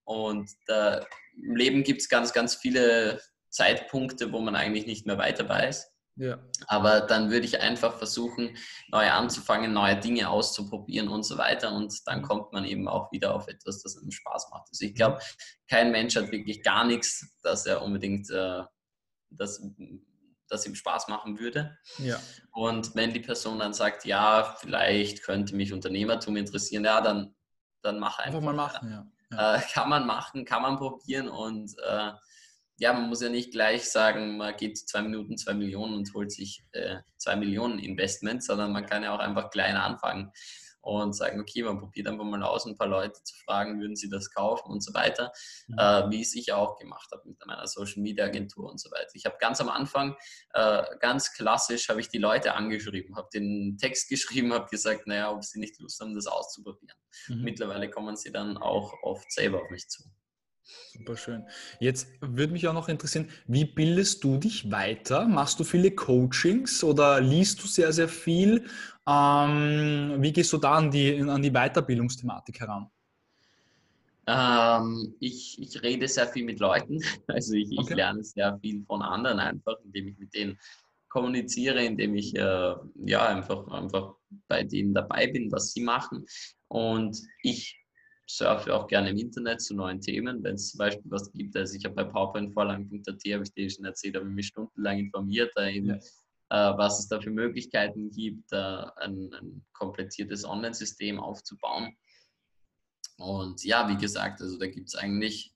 Und 0.03 0.49
da, 0.67 1.05
im 1.36 1.55
Leben 1.55 1.83
gibt 1.83 2.01
es 2.01 2.10
ganz, 2.10 2.31
ganz 2.33 2.55
viele 2.55 3.21
Zeitpunkte, 3.49 4.31
wo 4.31 4.39
man 4.39 4.55
eigentlich 4.55 4.86
nicht 4.86 5.05
mehr 5.05 5.17
weiter 5.17 5.47
weiß. 5.47 5.91
Ja. 6.17 6.39
Aber 6.67 7.01
dann 7.01 7.29
würde 7.29 7.45
ich 7.45 7.62
einfach 7.62 7.95
versuchen, 7.95 8.57
neu 8.91 9.07
anzufangen, 9.10 9.71
neue 9.71 9.97
Dinge 9.97 10.29
auszuprobieren 10.29 11.10
und 11.10 11.23
so 11.23 11.38
weiter. 11.38 11.71
Und 11.73 11.93
dann 12.07 12.19
mhm. 12.19 12.23
kommt 12.23 12.53
man 12.53 12.65
eben 12.65 12.88
auch 12.88 13.12
wieder 13.12 13.36
auf 13.36 13.47
etwas, 13.47 13.83
das 13.83 13.97
einem 13.97 14.12
Spaß 14.12 14.49
macht. 14.51 14.67
Also 14.69 14.86
ich 14.86 14.95
glaube, 14.95 15.19
kein 15.69 15.91
Mensch 15.91 16.15
hat 16.15 16.31
wirklich 16.31 16.63
gar 16.63 16.86
nichts, 16.86 17.38
das 17.43 17.65
er 17.65 17.83
unbedingt 17.83 18.29
äh, 18.31 18.63
das, 19.29 19.61
das 20.47 20.65
ihm 20.65 20.75
Spaß 20.75 21.07
machen 21.07 21.39
würde. 21.39 21.77
Ja. 21.97 22.19
Und 22.51 22.95
wenn 22.95 23.13
die 23.13 23.19
Person 23.19 23.59
dann 23.59 23.73
sagt, 23.73 24.05
ja, 24.05 24.55
vielleicht 24.59 25.23
könnte 25.23 25.55
mich 25.55 25.73
Unternehmertum 25.73 26.35
interessieren, 26.37 26.85
ja, 26.85 27.01
dann, 27.01 27.35
dann 27.81 27.99
mach 27.99 28.19
einfach. 28.19 28.39
Einfach 28.39 28.41
mal 28.41 28.55
machen, 28.55 28.91
ja. 28.91 29.07
ja. 29.31 29.55
Äh, 29.55 29.61
kann 29.73 29.89
man 29.89 30.05
machen, 30.07 30.45
kann 30.45 30.61
man 30.61 30.77
probieren 30.77 31.29
und 31.29 31.75
äh, 31.85 32.11
ja, 32.79 32.93
man 32.93 33.09
muss 33.09 33.21
ja 33.21 33.29
nicht 33.29 33.51
gleich 33.51 33.89
sagen, 33.89 34.37
man 34.37 34.55
geht 34.55 34.77
zwei 34.77 35.01
Minuten, 35.01 35.35
zwei 35.35 35.55
Millionen 35.55 35.95
und 35.95 36.13
holt 36.13 36.31
sich 36.31 36.63
äh, 36.73 36.97
zwei 37.17 37.35
Millionen 37.35 37.79
Investments, 37.79 38.45
sondern 38.45 38.71
man 38.71 38.85
kann 38.85 39.01
ja 39.01 39.15
auch 39.15 39.19
einfach 39.19 39.49
klein 39.49 39.75
anfangen 39.75 40.31
und 40.88 41.13
sagen, 41.13 41.39
okay, 41.39 41.63
man 41.63 41.80
probiert 41.80 42.08
einfach 42.08 42.23
mal 42.23 42.41
aus, 42.43 42.65
ein 42.65 42.78
paar 42.78 42.88
Leute 42.88 43.21
zu 43.23 43.36
fragen, 43.45 43.80
würden 43.80 43.95
sie 43.95 44.10
das 44.10 44.32
kaufen 44.34 44.71
und 44.71 44.84
so 44.84 44.93
weiter, 44.93 45.32
mhm. 45.67 45.78
äh, 45.78 46.10
wie 46.12 46.21
es 46.21 46.36
ich 46.36 46.54
auch 46.54 46.78
gemacht 46.78 47.10
habe 47.12 47.28
mit 47.28 47.38
meiner 47.45 47.67
Social 47.67 48.02
Media 48.02 48.26
Agentur 48.26 48.69
und 48.69 48.80
so 48.80 48.89
weiter. 48.91 49.10
Ich 49.13 49.26
habe 49.26 49.38
ganz 49.39 49.60
am 49.62 49.69
Anfang, 49.69 50.15
äh, 50.54 50.84
ganz 51.00 51.34
klassisch, 51.34 51.89
habe 51.89 52.00
ich 52.00 52.10
die 52.10 52.17
Leute 52.17 52.54
angeschrieben, 52.54 53.15
habe 53.15 53.30
den 53.34 53.78
Text 53.78 54.10
geschrieben, 54.10 54.54
habe 54.54 54.69
gesagt, 54.69 55.08
naja, 55.08 55.32
ob 55.32 55.43
sie 55.43 55.60
nicht 55.60 55.80
Lust 55.80 56.00
haben, 56.00 56.15
das 56.15 56.28
auszuprobieren. 56.28 56.97
Mhm. 57.28 57.43
Mittlerweile 57.43 57.89
kommen 57.89 58.15
sie 58.15 58.32
dann 58.32 58.58
auch 58.58 58.93
oft 59.04 59.32
selber 59.32 59.62
auf 59.62 59.69
mich 59.69 59.88
zu. 59.88 60.04
Super 60.67 61.15
schön. 61.15 61.43
Jetzt 61.80 62.10
würde 62.19 62.51
mich 62.51 62.67
auch 62.67 62.73
noch 62.73 62.89
interessieren, 62.89 63.30
wie 63.47 63.63
bildest 63.63 64.23
du 64.23 64.38
dich 64.38 64.69
weiter? 64.69 65.25
Machst 65.25 65.60
du 65.60 65.63
viele 65.63 65.91
Coachings 65.91 66.84
oder 66.84 67.21
liest 67.21 67.63
du 67.63 67.67
sehr, 67.67 67.93
sehr 67.93 68.10
viel? 68.10 68.65
Ähm, 69.08 70.17
wie 70.19 70.34
gehst 70.34 70.51
du 70.51 70.58
da 70.58 70.73
an 70.73 70.91
die, 70.91 71.21
an 71.21 71.41
die 71.41 71.51
Weiterbildungsthematik 71.51 72.60
heran? 72.60 72.89
Ähm, 74.27 75.15
ich, 75.21 75.58
ich 75.62 75.82
rede 75.82 76.06
sehr 76.08 76.27
viel 76.27 76.43
mit 76.43 76.60
Leuten. 76.60 76.99
Also 77.27 77.53
ich, 77.53 77.71
okay. 77.77 77.91
ich, 77.91 77.95
lerne 77.95 78.23
sehr 78.23 78.60
viel 78.60 78.84
von 78.86 79.01
anderen 79.01 79.39
einfach, 79.39 79.77
indem 79.86 80.10
ich 80.10 80.17
mit 80.17 80.34
denen 80.34 80.60
kommuniziere, 81.08 81.86
indem 81.86 82.15
ich 82.15 82.36
äh, 82.36 82.75
ja 83.06 83.25
einfach, 83.25 83.67
einfach 83.69 84.15
bei 84.49 84.63
denen 84.63 84.93
dabei 84.93 85.27
bin, 85.27 85.49
was 85.51 85.71
sie 85.71 85.82
machen. 85.82 86.25
Und 86.67 87.17
ich 87.41 87.87
surfe 88.27 88.73
auch 88.73 88.87
gerne 88.87 89.09
im 89.09 89.17
Internet 89.17 89.61
zu 89.61 89.73
neuen 89.73 90.01
Themen, 90.01 90.43
wenn 90.43 90.55
es 90.55 90.71
zum 90.71 90.79
Beispiel 90.79 91.09
was 91.09 91.31
gibt. 91.31 91.55
Also 91.55 91.75
ich 91.75 91.85
habe 91.85 91.95
bei 91.95 92.03
powerpointvorlagen.at, 92.03 93.07
habe 93.07 93.43
ich 93.43 93.53
dir 93.53 93.69
schon 93.69 93.85
erzählt, 93.85 94.15
habe 94.15 94.27
ich 94.27 94.33
mich 94.33 94.47
stundenlang 94.47 94.99
informiert, 94.99 95.51
da 95.55 95.67
eben, 95.67 95.89
ja. 95.89 95.95
äh, 95.95 96.77
was 96.77 96.99
es 96.99 97.07
da 97.07 97.21
für 97.21 97.29
Möglichkeiten 97.29 98.11
gibt, 98.11 98.51
äh, 98.51 98.57
ein, 98.97 99.33
ein 99.33 99.65
komplettiertes 99.71 100.43
Online-System 100.43 101.19
aufzubauen. 101.19 101.95
Und 103.17 103.63
ja, 103.63 103.87
wie 103.89 103.97
gesagt, 103.97 104.41
also 104.41 104.59
da 104.59 104.67
gibt 104.67 104.89
es 104.89 104.95
eigentlich 104.95 105.53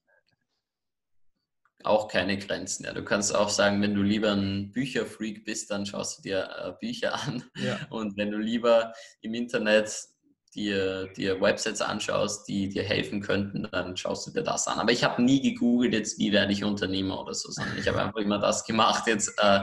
auch 1.83 2.07
keine 2.07 2.37
Grenzen. 2.37 2.85
Ja. 2.85 2.93
Du 2.93 3.03
kannst 3.03 3.35
auch 3.35 3.49
sagen, 3.49 3.81
wenn 3.81 3.95
du 3.95 4.01
lieber 4.01 4.31
ein 4.31 4.71
Bücherfreak 4.71 5.45
bist, 5.45 5.71
dann 5.71 5.85
schaust 5.85 6.19
du 6.19 6.21
dir 6.23 6.49
äh, 6.57 6.73
Bücher 6.79 7.15
an. 7.15 7.43
Ja. 7.55 7.79
Und 7.89 8.17
wenn 8.17 8.31
du 8.31 8.37
lieber 8.37 8.93
im 9.21 9.33
Internet 9.33 10.10
dir, 10.55 11.07
dir 11.15 11.39
Websites 11.39 11.81
anschaust, 11.81 12.47
die 12.47 12.67
dir 12.67 12.83
helfen 12.83 13.21
könnten, 13.21 13.67
dann 13.71 13.95
schaust 13.95 14.27
du 14.27 14.31
dir 14.31 14.43
das 14.43 14.67
an. 14.67 14.79
Aber 14.79 14.91
ich 14.91 15.03
habe 15.03 15.21
nie 15.21 15.41
gegoogelt, 15.41 15.93
jetzt 15.93 16.19
wie 16.19 16.31
werde 16.31 16.51
ich 16.51 16.63
Unternehmer 16.63 17.21
oder 17.21 17.33
so, 17.33 17.51
sondern 17.51 17.77
ich 17.77 17.87
habe 17.87 18.01
einfach 18.03 18.19
immer 18.19 18.37
das 18.37 18.65
gemacht, 18.65 19.07
jetzt, 19.07 19.33
äh, 19.37 19.61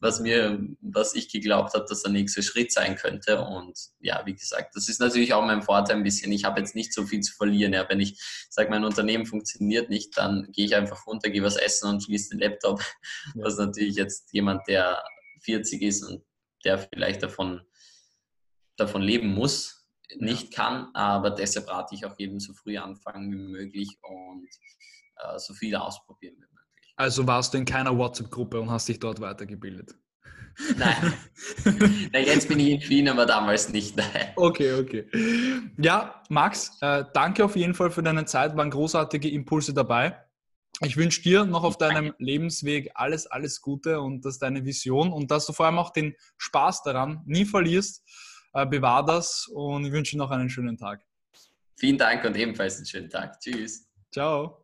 was 0.00 0.20
mir, 0.20 0.60
was 0.80 1.14
ich 1.14 1.30
geglaubt 1.30 1.74
habe, 1.74 1.86
dass 1.88 2.02
der 2.02 2.12
nächste 2.12 2.42
Schritt 2.42 2.72
sein 2.72 2.96
könnte. 2.96 3.40
Und 3.40 3.78
ja, 4.00 4.22
wie 4.26 4.34
gesagt, 4.34 4.76
das 4.76 4.88
ist 4.88 5.00
natürlich 5.00 5.32
auch 5.32 5.44
mein 5.44 5.62
Vorteil 5.62 5.96
ein 5.96 6.02
bisschen. 6.02 6.30
Ich 6.32 6.44
habe 6.44 6.60
jetzt 6.60 6.74
nicht 6.74 6.92
so 6.92 7.04
viel 7.04 7.20
zu 7.20 7.34
verlieren. 7.34 7.72
Ja, 7.72 7.88
wenn 7.88 8.00
ich 8.00 8.20
sage, 8.50 8.70
mein 8.70 8.84
Unternehmen 8.84 9.24
funktioniert 9.24 9.88
nicht, 9.88 10.16
dann 10.18 10.48
gehe 10.52 10.66
ich 10.66 10.76
einfach 10.76 11.06
runter, 11.06 11.30
gehe 11.30 11.42
was 11.42 11.56
essen 11.56 11.88
und 11.88 12.02
schließe 12.02 12.30
den 12.30 12.40
Laptop. 12.40 12.80
Ja. 13.34 13.44
Was 13.44 13.56
natürlich 13.56 13.96
jetzt 13.96 14.32
jemand, 14.32 14.68
der 14.68 15.02
40 15.40 15.82
ist 15.82 16.04
und 16.04 16.22
der 16.64 16.78
vielleicht 16.78 17.22
davon 17.22 17.62
davon 18.76 19.02
leben 19.02 19.28
muss, 19.34 19.81
nicht 20.18 20.52
kann, 20.52 20.88
aber 20.94 21.30
deshalb 21.30 21.68
rate 21.68 21.94
ich 21.94 22.04
auch 22.06 22.18
jedem 22.18 22.40
so 22.40 22.52
früh 22.52 22.76
anfangen 22.76 23.32
wie 23.32 23.36
möglich 23.36 23.98
und 24.02 24.48
äh, 25.16 25.38
so 25.38 25.54
viel 25.54 25.74
ausprobieren 25.76 26.34
wie 26.36 26.54
möglich. 26.54 26.94
Also 26.96 27.26
warst 27.26 27.54
du 27.54 27.58
in 27.58 27.64
keiner 27.64 27.96
WhatsApp-Gruppe 27.96 28.60
und 28.60 28.70
hast 28.70 28.88
dich 28.88 29.00
dort 29.00 29.20
weitergebildet? 29.20 29.94
Nein. 30.76 31.14
Nein, 32.12 32.26
jetzt 32.26 32.48
bin 32.48 32.60
ich 32.60 32.68
in 32.82 32.88
Wien, 32.88 33.08
aber 33.08 33.26
damals 33.26 33.70
nicht. 33.70 33.96
Nein. 33.96 34.32
Okay, 34.36 34.74
okay. 34.74 35.06
Ja, 35.78 36.22
Max, 36.28 36.76
äh, 36.80 37.04
danke 37.14 37.44
auf 37.44 37.56
jeden 37.56 37.74
Fall 37.74 37.90
für 37.90 38.02
deine 38.02 38.26
Zeit. 38.26 38.56
Waren 38.56 38.70
großartige 38.70 39.30
Impulse 39.30 39.72
dabei. 39.72 40.18
Ich 40.80 40.96
wünsche 40.96 41.22
dir 41.22 41.44
noch 41.44 41.64
auf 41.64 41.78
deinem 41.78 42.14
Lebensweg 42.18 42.90
alles, 42.94 43.26
alles 43.26 43.60
Gute 43.60 44.00
und 44.00 44.24
dass 44.24 44.38
deine 44.38 44.64
Vision 44.64 45.12
und 45.12 45.30
dass 45.30 45.46
du 45.46 45.52
vor 45.52 45.66
allem 45.66 45.78
auch 45.78 45.90
den 45.90 46.14
Spaß 46.38 46.82
daran 46.82 47.22
nie 47.24 47.44
verlierst 47.44 48.02
äh, 48.52 48.66
bewahr 48.66 49.04
das 49.04 49.46
und 49.48 49.84
ich 49.84 49.92
wünsche 49.92 50.16
noch 50.16 50.30
einen 50.30 50.50
schönen 50.50 50.76
Tag. 50.76 51.04
Vielen 51.76 51.98
Dank 51.98 52.24
und 52.24 52.36
ebenfalls 52.36 52.76
einen 52.76 52.86
schönen 52.86 53.10
Tag. 53.10 53.40
Tschüss. 53.40 53.88
Ciao. 54.12 54.58